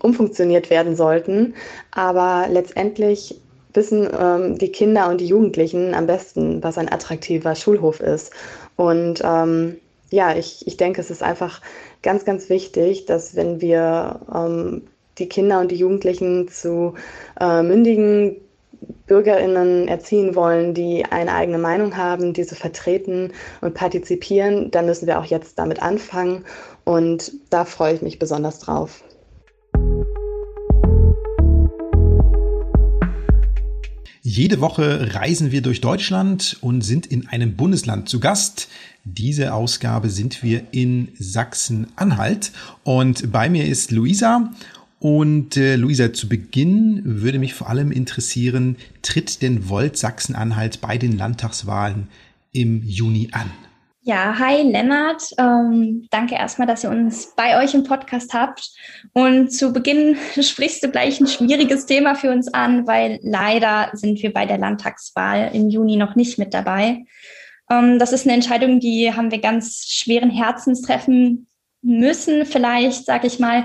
umfunktioniert 0.00 0.70
werden 0.70 0.96
sollten. 0.96 1.54
Aber 1.92 2.48
letztendlich 2.50 3.40
wissen 3.72 4.08
ähm, 4.18 4.58
die 4.58 4.72
Kinder 4.72 5.08
und 5.08 5.20
die 5.20 5.28
Jugendlichen 5.28 5.94
am 5.94 6.06
besten, 6.06 6.62
was 6.62 6.78
ein 6.78 6.92
attraktiver 6.92 7.54
Schulhof 7.54 8.00
ist. 8.00 8.32
Und 8.76 9.22
ähm, 9.24 9.76
ja, 10.10 10.36
ich, 10.36 10.66
ich 10.66 10.76
denke, 10.76 11.00
es 11.00 11.10
ist 11.10 11.22
einfach 11.22 11.60
ganz, 12.02 12.24
ganz 12.24 12.48
wichtig, 12.48 13.06
dass 13.06 13.36
wenn 13.36 13.60
wir 13.60 14.20
ähm, 14.34 14.82
die 15.18 15.28
Kinder 15.28 15.60
und 15.60 15.70
die 15.70 15.76
Jugendlichen 15.76 16.48
zu 16.48 16.94
äh, 17.40 17.62
mündigen 17.62 18.36
Bürgerinnen 19.06 19.88
erziehen 19.88 20.34
wollen, 20.34 20.74
die 20.74 21.04
eine 21.04 21.34
eigene 21.34 21.58
Meinung 21.58 21.96
haben, 21.96 22.32
diese 22.32 22.54
vertreten 22.54 23.32
und 23.60 23.74
partizipieren, 23.74 24.70
dann 24.70 24.86
müssen 24.86 25.06
wir 25.06 25.20
auch 25.20 25.24
jetzt 25.24 25.58
damit 25.58 25.82
anfangen. 25.82 26.44
Und 26.84 27.32
da 27.50 27.64
freue 27.64 27.94
ich 27.94 28.02
mich 28.02 28.18
besonders 28.18 28.58
drauf. 28.58 29.04
Jede 34.24 34.60
Woche 34.60 35.14
reisen 35.14 35.50
wir 35.50 35.62
durch 35.62 35.80
Deutschland 35.80 36.56
und 36.60 36.82
sind 36.82 37.06
in 37.06 37.28
einem 37.28 37.56
Bundesland 37.56 38.08
zu 38.08 38.20
Gast. 38.20 38.68
Diese 39.04 39.52
Ausgabe 39.52 40.10
sind 40.10 40.44
wir 40.44 40.62
in 40.70 41.08
Sachsen-Anhalt 41.18 42.52
und 42.84 43.32
bei 43.32 43.50
mir 43.50 43.66
ist 43.66 43.90
Luisa. 43.90 44.52
Und 45.02 45.56
äh, 45.56 45.74
Luisa, 45.74 46.12
zu 46.12 46.28
Beginn 46.28 47.02
würde 47.04 47.40
mich 47.40 47.54
vor 47.54 47.68
allem 47.68 47.90
interessieren, 47.90 48.76
tritt 49.02 49.42
denn 49.42 49.68
Volt 49.68 49.96
Sachsen-Anhalt 49.96 50.80
bei 50.80 50.96
den 50.96 51.18
Landtagswahlen 51.18 52.06
im 52.52 52.84
Juni 52.84 53.28
an? 53.32 53.50
Ja, 54.02 54.38
hi 54.38 54.62
Lennart. 54.62 55.24
Ähm, 55.38 56.06
danke 56.12 56.36
erstmal, 56.36 56.68
dass 56.68 56.84
ihr 56.84 56.90
uns 56.90 57.34
bei 57.34 57.60
euch 57.60 57.74
im 57.74 57.82
Podcast 57.82 58.32
habt. 58.32 58.70
Und 59.12 59.52
zu 59.52 59.72
Beginn 59.72 60.16
sprichst 60.40 60.84
du 60.84 60.88
gleich 60.88 61.20
ein 61.20 61.26
schwieriges 61.26 61.86
Thema 61.86 62.14
für 62.14 62.30
uns 62.30 62.54
an, 62.54 62.86
weil 62.86 63.18
leider 63.24 63.90
sind 63.94 64.22
wir 64.22 64.32
bei 64.32 64.46
der 64.46 64.58
Landtagswahl 64.58 65.50
im 65.52 65.68
Juni 65.68 65.96
noch 65.96 66.14
nicht 66.14 66.38
mit 66.38 66.54
dabei. 66.54 67.02
Ähm, 67.68 67.98
das 67.98 68.12
ist 68.12 68.24
eine 68.24 68.34
Entscheidung, 68.34 68.78
die 68.78 69.12
haben 69.12 69.32
wir 69.32 69.40
ganz 69.40 69.84
schweren 69.88 70.30
Herzens 70.30 70.80
treffen 70.80 71.48
müssen, 71.82 72.46
vielleicht, 72.46 73.04
sag 73.06 73.24
ich 73.24 73.40
mal, 73.40 73.64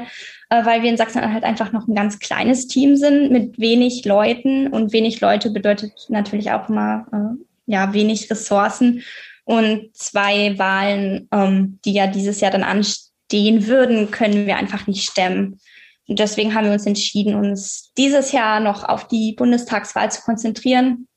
äh, 0.49 0.65
weil 0.65 0.81
wir 0.81 0.89
in 0.89 0.97
Sachsen-Anhalt 0.97 1.43
einfach 1.43 1.71
noch 1.71 1.87
ein 1.87 1.95
ganz 1.95 2.19
kleines 2.19 2.67
Team 2.67 2.95
sind 2.95 3.31
mit 3.31 3.59
wenig 3.59 4.05
Leuten. 4.05 4.67
Und 4.67 4.93
wenig 4.93 5.21
Leute 5.21 5.49
bedeutet 5.49 5.93
natürlich 6.09 6.51
auch 6.51 6.69
immer 6.69 7.05
äh, 7.11 7.43
ja, 7.65 7.93
wenig 7.93 8.29
Ressourcen 8.29 9.03
und 9.47 9.95
zwei 9.95 10.57
Wahlen, 10.57 11.29
ähm, 11.31 11.79
die 11.85 11.93
ja 11.93 12.07
dieses 12.07 12.41
Jahr 12.41 12.51
dann 12.51 12.63
anstehen 12.63 13.67
würden, 13.67 14.11
können 14.11 14.45
wir 14.45 14.57
einfach 14.57 14.87
nicht 14.87 15.09
stemmen. 15.09 15.59
Und 16.07 16.19
deswegen 16.19 16.53
haben 16.53 16.65
wir 16.65 16.73
uns 16.73 16.85
entschieden, 16.85 17.35
uns 17.35 17.93
dieses 17.97 18.31
Jahr 18.31 18.59
noch 18.59 18.83
auf 18.83 19.07
die 19.07 19.33
Bundestagswahl 19.33 20.11
zu 20.11 20.21
konzentrieren 20.21 21.07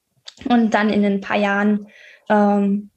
und 0.49 0.75
dann 0.75 0.91
in 0.91 1.05
ein 1.05 1.21
paar 1.21 1.39
Jahren 1.39 1.89
ähm, 2.29 2.91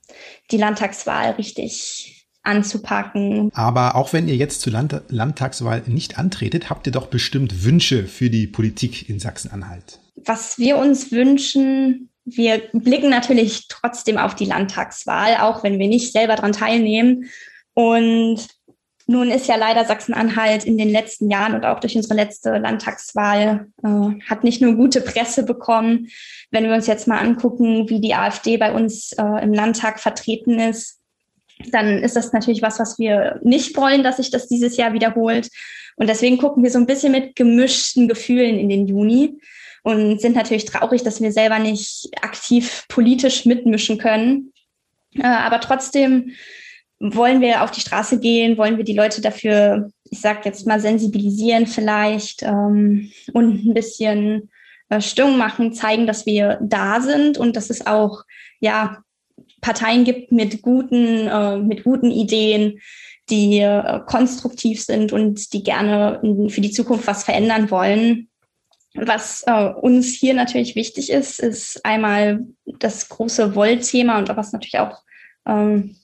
die 0.51 0.57
Landtagswahl 0.57 1.31
richtig 1.31 2.12
anzupacken. 2.43 3.49
Aber 3.53 3.95
auch 3.95 4.13
wenn 4.13 4.27
ihr 4.27 4.35
jetzt 4.35 4.61
zur 4.61 4.73
Land 4.73 5.01
Landtagswahl 5.07 5.83
nicht 5.87 6.17
antretet, 6.19 6.69
habt 6.69 6.85
ihr 6.85 6.93
doch 6.93 7.07
bestimmt 7.07 7.63
Wünsche 7.63 8.05
für 8.05 8.29
die 8.29 8.47
Politik 8.47 9.09
in 9.09 9.19
Sachsen-Anhalt. 9.19 9.99
Was 10.15 10.59
wir 10.59 10.77
uns 10.77 11.11
wünschen, 11.11 12.09
wir 12.25 12.61
blicken 12.73 13.09
natürlich 13.09 13.67
trotzdem 13.67 14.17
auf 14.17 14.35
die 14.35 14.45
Landtagswahl, 14.45 15.37
auch 15.37 15.63
wenn 15.63 15.79
wir 15.79 15.87
nicht 15.87 16.11
selber 16.11 16.35
daran 16.35 16.53
teilnehmen. 16.53 17.29
Und 17.73 18.47
nun 19.05 19.29
ist 19.29 19.47
ja 19.47 19.55
leider 19.57 19.83
Sachsen-Anhalt 19.83 20.63
in 20.63 20.77
den 20.77 20.89
letzten 20.89 21.29
Jahren 21.29 21.55
und 21.55 21.65
auch 21.65 21.79
durch 21.79 21.95
unsere 21.95 22.13
letzte 22.13 22.57
Landtagswahl 22.57 23.67
äh, 23.83 24.21
hat 24.29 24.43
nicht 24.43 24.61
nur 24.61 24.75
gute 24.75 25.01
Presse 25.01 25.43
bekommen. 25.43 26.07
Wenn 26.51 26.65
wir 26.65 26.73
uns 26.73 26.87
jetzt 26.87 27.07
mal 27.07 27.19
angucken, 27.19 27.89
wie 27.89 27.99
die 27.99 28.15
AfD 28.15 28.55
bei 28.57 28.71
uns 28.71 29.11
äh, 29.13 29.43
im 29.43 29.53
Landtag 29.53 29.99
vertreten 29.99 30.59
ist, 30.59 30.99
dann 31.71 31.99
ist 31.99 32.15
das 32.15 32.33
natürlich 32.33 32.61
was, 32.61 32.79
was 32.79 32.99
wir 32.99 33.39
nicht 33.43 33.75
wollen, 33.77 34.03
dass 34.03 34.17
sich 34.17 34.31
das 34.31 34.47
dieses 34.47 34.77
Jahr 34.77 34.93
wiederholt. 34.93 35.49
Und 35.95 36.09
deswegen 36.09 36.37
gucken 36.37 36.63
wir 36.63 36.71
so 36.71 36.79
ein 36.79 36.87
bisschen 36.87 37.11
mit 37.11 37.35
gemischten 37.35 38.07
Gefühlen 38.07 38.57
in 38.57 38.69
den 38.69 38.87
Juni 38.87 39.39
und 39.83 40.21
sind 40.21 40.35
natürlich 40.35 40.65
traurig, 40.65 41.03
dass 41.03 41.21
wir 41.21 41.31
selber 41.31 41.59
nicht 41.59 42.09
aktiv 42.21 42.85
politisch 42.87 43.45
mitmischen 43.45 43.97
können. 43.97 44.53
Äh, 45.15 45.23
aber 45.23 45.59
trotzdem 45.59 46.31
wollen 46.99 47.41
wir 47.41 47.63
auf 47.63 47.71
die 47.71 47.81
Straße 47.81 48.19
gehen, 48.19 48.57
wollen 48.57 48.77
wir 48.77 48.85
die 48.85 48.95
Leute 48.95 49.21
dafür, 49.21 49.91
ich 50.09 50.21
sag 50.21 50.45
jetzt 50.45 50.65
mal, 50.65 50.79
sensibilisieren 50.79 51.67
vielleicht 51.67 52.43
ähm, 52.43 53.11
und 53.33 53.65
ein 53.65 53.73
bisschen 53.73 54.49
äh, 54.89 55.01
Stimmung 55.01 55.37
machen, 55.37 55.73
zeigen, 55.73 56.07
dass 56.07 56.25
wir 56.25 56.59
da 56.61 57.01
sind 57.01 57.37
und 57.37 57.55
dass 57.55 57.69
es 57.69 57.85
auch 57.85 58.23
ja 58.59 59.03
Parteien 59.63 60.03
gibt 60.03 60.31
mit 60.31 60.61
guten, 60.61 61.27
äh, 61.27 61.57
mit 61.57 61.83
guten 61.83 62.11
Ideen, 62.11 62.79
die 63.29 63.59
äh, 63.59 64.01
konstruktiv 64.05 64.83
sind 64.83 65.11
und 65.11 65.53
die 65.53 65.63
gerne 65.63 66.19
für 66.49 66.61
die 66.61 66.71
Zukunft 66.71 67.07
was 67.07 67.23
verändern 67.23 67.71
wollen. 67.71 68.27
Was 68.93 69.43
äh, 69.47 69.69
uns 69.69 70.13
hier 70.13 70.35
natürlich 70.35 70.75
wichtig 70.75 71.09
ist, 71.09 71.39
ist 71.39 71.83
einmal 71.83 72.45
das 72.79 73.09
große 73.09 73.55
Wollthema 73.55 74.19
und 74.19 74.29
was 74.35 74.51
natürlich 74.51 74.77
auch 74.77 75.01
ähm, 75.47 75.95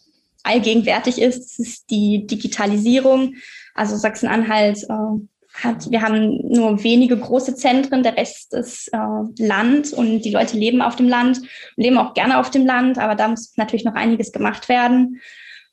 allgegenwärtig 0.43 1.21
ist, 1.21 1.59
ist 1.59 1.91
die 1.91 2.25
Digitalisierung. 2.25 3.35
Also 3.75 3.95
Sachsen-Anhalt 3.97 4.83
äh, 4.89 5.19
hat, 5.63 5.89
wir 5.91 6.01
haben 6.01 6.39
nur 6.47 6.83
wenige 6.83 7.17
große 7.17 7.55
Zentren, 7.55 8.03
der 8.03 8.17
Rest 8.17 8.53
ist 8.53 8.89
äh, 8.93 9.43
Land 9.43 9.93
und 9.93 10.21
die 10.21 10.31
Leute 10.31 10.57
leben 10.57 10.81
auf 10.81 10.95
dem 10.95 11.07
Land, 11.07 11.41
leben 11.75 11.97
auch 11.97 12.13
gerne 12.13 12.39
auf 12.39 12.49
dem 12.49 12.65
Land, 12.65 12.97
aber 12.97 13.15
da 13.15 13.27
muss 13.27 13.53
natürlich 13.57 13.85
noch 13.85 13.95
einiges 13.95 14.31
gemacht 14.31 14.69
werden. 14.69 15.21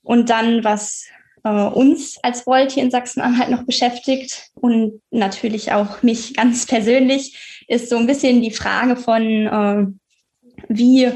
Und 0.03 0.31
dann, 0.31 0.63
was 0.65 1.07
äh, 1.45 1.51
uns 1.51 2.19
als 2.23 2.47
Volt 2.47 2.73
hier 2.73 2.83
in 2.83 2.91
Sachsen-Anhalt 2.91 3.51
noch 3.51 3.65
beschäftigt 3.65 4.51
und 4.55 5.01
natürlich 5.11 5.73
auch 5.73 6.03
mich 6.03 6.35
ganz 6.37 6.67
persönlich, 6.67 7.65
ist 7.69 7.89
so 7.89 7.97
ein 7.97 8.07
bisschen 8.07 8.43
die 8.43 8.51
Frage 8.53 8.97
von, 8.97 9.23
äh, 9.23 9.87
wie, 10.69 11.11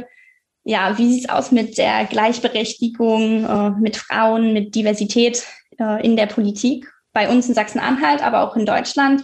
ja, 0.64 0.96
wie 0.98 1.12
sieht 1.12 1.24
es 1.24 1.30
aus 1.30 1.52
mit 1.52 1.78
der 1.78 2.04
Gleichberechtigung, 2.04 3.44
äh, 3.44 3.70
mit 3.80 3.96
Frauen, 3.96 4.52
mit 4.52 4.74
Diversität 4.74 5.44
äh, 5.78 6.04
in 6.04 6.16
der 6.16 6.26
Politik, 6.26 6.86
bei 7.12 7.28
uns 7.28 7.48
in 7.48 7.54
Sachsen-Anhalt, 7.54 8.22
aber 8.22 8.42
auch 8.42 8.56
in 8.56 8.66
Deutschland. 8.66 9.22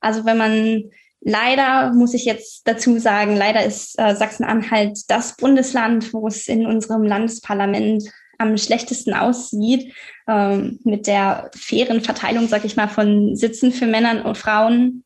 Also 0.00 0.24
wenn 0.24 0.36
man 0.36 0.90
Leider 1.26 1.90
muss 1.94 2.12
ich 2.12 2.26
jetzt 2.26 2.68
dazu 2.68 2.98
sagen, 2.98 3.34
leider 3.34 3.64
ist 3.64 3.98
äh, 3.98 4.14
Sachsen-Anhalt 4.14 4.98
das 5.08 5.36
Bundesland, 5.36 6.12
wo 6.12 6.28
es 6.28 6.48
in 6.48 6.66
unserem 6.66 7.02
Landesparlament 7.02 8.04
am 8.36 8.58
schlechtesten 8.58 9.14
aussieht, 9.14 9.94
ähm, 10.28 10.80
mit 10.84 11.06
der 11.06 11.50
fairen 11.56 12.02
Verteilung, 12.02 12.46
sag 12.46 12.66
ich 12.66 12.76
mal, 12.76 12.88
von 12.88 13.36
Sitzen 13.36 13.72
für 13.72 13.86
Männer 13.86 14.26
und 14.26 14.36
Frauen. 14.36 15.04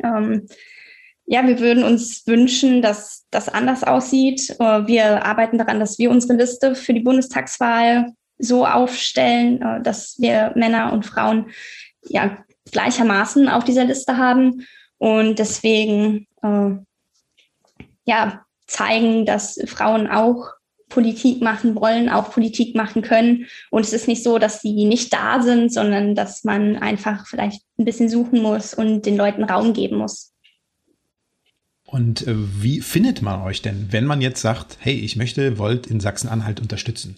Ähm, 0.00 0.46
ja, 1.26 1.44
wir 1.44 1.58
würden 1.58 1.82
uns 1.82 2.24
wünschen, 2.28 2.80
dass 2.80 3.26
das 3.32 3.48
anders 3.48 3.82
aussieht. 3.82 4.50
Äh, 4.60 4.86
wir 4.86 5.24
arbeiten 5.24 5.58
daran, 5.58 5.80
dass 5.80 5.98
wir 5.98 6.12
unsere 6.12 6.34
Liste 6.34 6.76
für 6.76 6.94
die 6.94 7.00
Bundestagswahl 7.00 8.12
so 8.38 8.66
aufstellen, 8.66 9.60
äh, 9.62 9.82
dass 9.82 10.16
wir 10.18 10.52
Männer 10.54 10.92
und 10.92 11.06
Frauen 11.06 11.50
ja 12.08 12.38
gleichermaßen 12.70 13.48
auf 13.48 13.64
dieser 13.64 13.84
Liste 13.84 14.16
haben 14.16 14.66
und 14.98 15.38
deswegen 15.38 16.26
äh, 16.42 16.70
ja 18.04 18.44
zeigen, 18.66 19.24
dass 19.26 19.58
Frauen 19.66 20.06
auch 20.06 20.52
Politik 20.88 21.42
machen 21.42 21.74
wollen, 21.74 22.08
auch 22.08 22.30
Politik 22.30 22.74
machen 22.74 23.02
können. 23.02 23.46
Und 23.70 23.82
es 23.82 23.92
ist 23.92 24.08
nicht 24.08 24.22
so, 24.22 24.38
dass 24.38 24.62
sie 24.62 24.86
nicht 24.86 25.12
da 25.12 25.42
sind, 25.42 25.72
sondern 25.72 26.14
dass 26.14 26.44
man 26.44 26.76
einfach 26.76 27.26
vielleicht 27.26 27.62
ein 27.78 27.84
bisschen 27.84 28.08
suchen 28.08 28.40
muss 28.40 28.74
und 28.74 29.04
den 29.04 29.16
Leuten 29.16 29.44
Raum 29.44 29.74
geben 29.74 29.98
muss. 29.98 30.32
Und 31.84 32.26
äh, 32.26 32.34
wie 32.36 32.80
findet 32.80 33.22
man 33.22 33.40
euch 33.42 33.62
denn, 33.62 33.88
wenn 33.90 34.04
man 34.04 34.20
jetzt 34.20 34.42
sagt, 34.42 34.76
hey, 34.80 34.94
ich 34.94 35.16
möchte 35.16 35.58
Volt 35.58 35.86
in 35.86 36.00
Sachsen-Anhalt 36.00 36.60
unterstützen? 36.60 37.16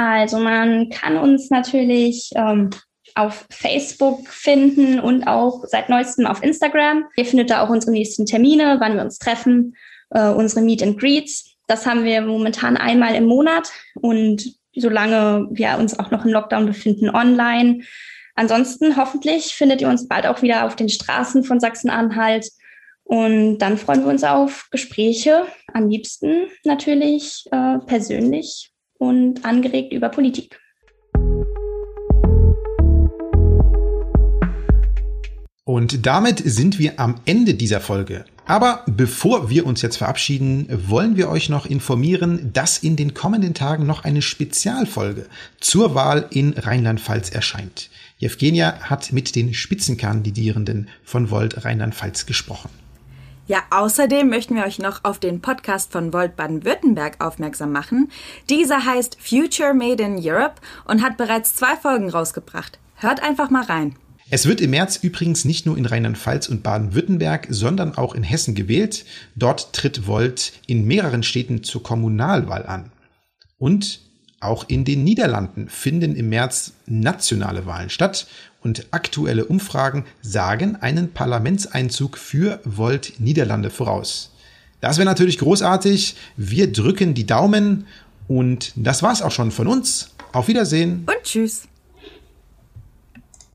Also 0.00 0.38
man 0.38 0.88
kann 0.88 1.18
uns 1.18 1.50
natürlich 1.50 2.30
ähm, 2.34 2.70
auf 3.14 3.46
Facebook 3.50 4.26
finden 4.28 4.98
und 4.98 5.24
auch 5.24 5.64
seit 5.66 5.90
neuestem 5.90 6.24
auf 6.26 6.42
Instagram. 6.42 7.04
Ihr 7.16 7.26
findet 7.26 7.50
da 7.50 7.62
auch 7.62 7.68
unsere 7.68 7.92
nächsten 7.92 8.24
Termine, 8.24 8.78
wann 8.80 8.94
wir 8.94 9.02
uns 9.02 9.18
treffen, 9.18 9.76
äh, 10.08 10.30
unsere 10.30 10.62
Meet 10.62 10.82
and 10.82 10.98
Greets. 10.98 11.54
Das 11.66 11.86
haben 11.86 12.04
wir 12.04 12.22
momentan 12.22 12.78
einmal 12.78 13.14
im 13.14 13.26
Monat 13.26 13.70
und 14.00 14.54
solange 14.74 15.48
wir 15.50 15.76
uns 15.78 15.98
auch 15.98 16.10
noch 16.10 16.24
im 16.24 16.32
Lockdown 16.32 16.64
befinden, 16.64 17.10
online. 17.10 17.82
Ansonsten 18.36 18.96
hoffentlich 18.96 19.54
findet 19.54 19.82
ihr 19.82 19.88
uns 19.88 20.08
bald 20.08 20.26
auch 20.26 20.40
wieder 20.40 20.64
auf 20.64 20.76
den 20.76 20.88
Straßen 20.88 21.44
von 21.44 21.60
Sachsen-Anhalt. 21.60 22.48
Und 23.04 23.58
dann 23.58 23.76
freuen 23.76 24.00
wir 24.00 24.08
uns 24.08 24.24
auf 24.24 24.68
Gespräche, 24.70 25.44
am 25.74 25.90
liebsten 25.90 26.46
natürlich 26.64 27.44
äh, 27.50 27.78
persönlich 27.80 28.72
und 29.00 29.44
angeregt 29.44 29.92
über 29.92 30.10
Politik. 30.10 30.60
Und 35.64 36.04
damit 36.04 36.42
sind 36.44 36.78
wir 36.78 37.00
am 37.00 37.16
Ende 37.24 37.54
dieser 37.54 37.80
Folge. 37.80 38.24
Aber 38.44 38.84
bevor 38.86 39.48
wir 39.48 39.64
uns 39.64 39.82
jetzt 39.82 39.98
verabschieden, 39.98 40.66
wollen 40.88 41.16
wir 41.16 41.28
euch 41.28 41.48
noch 41.48 41.64
informieren, 41.64 42.52
dass 42.52 42.78
in 42.78 42.96
den 42.96 43.14
kommenden 43.14 43.54
Tagen 43.54 43.86
noch 43.86 44.04
eine 44.04 44.22
Spezialfolge 44.22 45.26
zur 45.60 45.94
Wahl 45.94 46.26
in 46.30 46.54
Rheinland-Pfalz 46.54 47.30
erscheint. 47.30 47.88
Jevgenia 48.18 48.80
hat 48.80 49.12
mit 49.12 49.36
den 49.36 49.54
Spitzenkandidierenden 49.54 50.88
von 51.04 51.30
Volt 51.30 51.64
Rheinland-Pfalz 51.64 52.26
gesprochen. 52.26 52.70
Ja, 53.50 53.64
außerdem 53.70 54.28
möchten 54.28 54.54
wir 54.54 54.62
euch 54.62 54.78
noch 54.78 55.02
auf 55.02 55.18
den 55.18 55.40
Podcast 55.40 55.90
von 55.90 56.12
Volt 56.12 56.36
Baden-Württemberg 56.36 57.16
aufmerksam 57.20 57.72
machen. 57.72 58.08
Dieser 58.48 58.86
heißt 58.86 59.16
Future 59.20 59.74
Made 59.74 60.00
in 60.00 60.20
Europe 60.22 60.60
und 60.84 61.02
hat 61.02 61.16
bereits 61.16 61.56
zwei 61.56 61.74
Folgen 61.74 62.08
rausgebracht. 62.10 62.78
Hört 62.94 63.20
einfach 63.24 63.50
mal 63.50 63.64
rein. 63.64 63.96
Es 64.30 64.46
wird 64.46 64.60
im 64.60 64.70
März 64.70 65.00
übrigens 65.02 65.44
nicht 65.44 65.66
nur 65.66 65.76
in 65.76 65.84
Rheinland-Pfalz 65.84 66.48
und 66.48 66.62
Baden-Württemberg, 66.62 67.48
sondern 67.50 67.98
auch 67.98 68.14
in 68.14 68.22
Hessen 68.22 68.54
gewählt. 68.54 69.04
Dort 69.34 69.72
tritt 69.72 70.06
Volt 70.06 70.52
in 70.68 70.84
mehreren 70.84 71.24
Städten 71.24 71.64
zur 71.64 71.82
Kommunalwahl 71.82 72.64
an. 72.66 72.92
Und 73.58 73.98
auch 74.38 74.64
in 74.68 74.84
den 74.84 75.02
Niederlanden 75.02 75.68
finden 75.68 76.14
im 76.14 76.28
März 76.28 76.74
nationale 76.86 77.66
Wahlen 77.66 77.90
statt 77.90 78.28
und 78.62 78.86
aktuelle 78.90 79.44
Umfragen 79.44 80.04
sagen 80.22 80.76
einen 80.76 81.12
Parlamentseinzug 81.12 82.18
für 82.18 82.60
Volt 82.64 83.14
Niederlande 83.18 83.70
voraus. 83.70 84.32
Das 84.80 84.96
wäre 84.96 85.06
natürlich 85.06 85.38
großartig. 85.38 86.16
Wir 86.36 86.72
drücken 86.72 87.14
die 87.14 87.26
Daumen 87.26 87.86
und 88.28 88.72
das 88.76 89.02
war's 89.02 89.22
auch 89.22 89.32
schon 89.32 89.50
von 89.50 89.66
uns. 89.66 90.10
Auf 90.32 90.48
Wiedersehen 90.48 91.06
und 91.06 91.22
tschüss. 91.24 91.69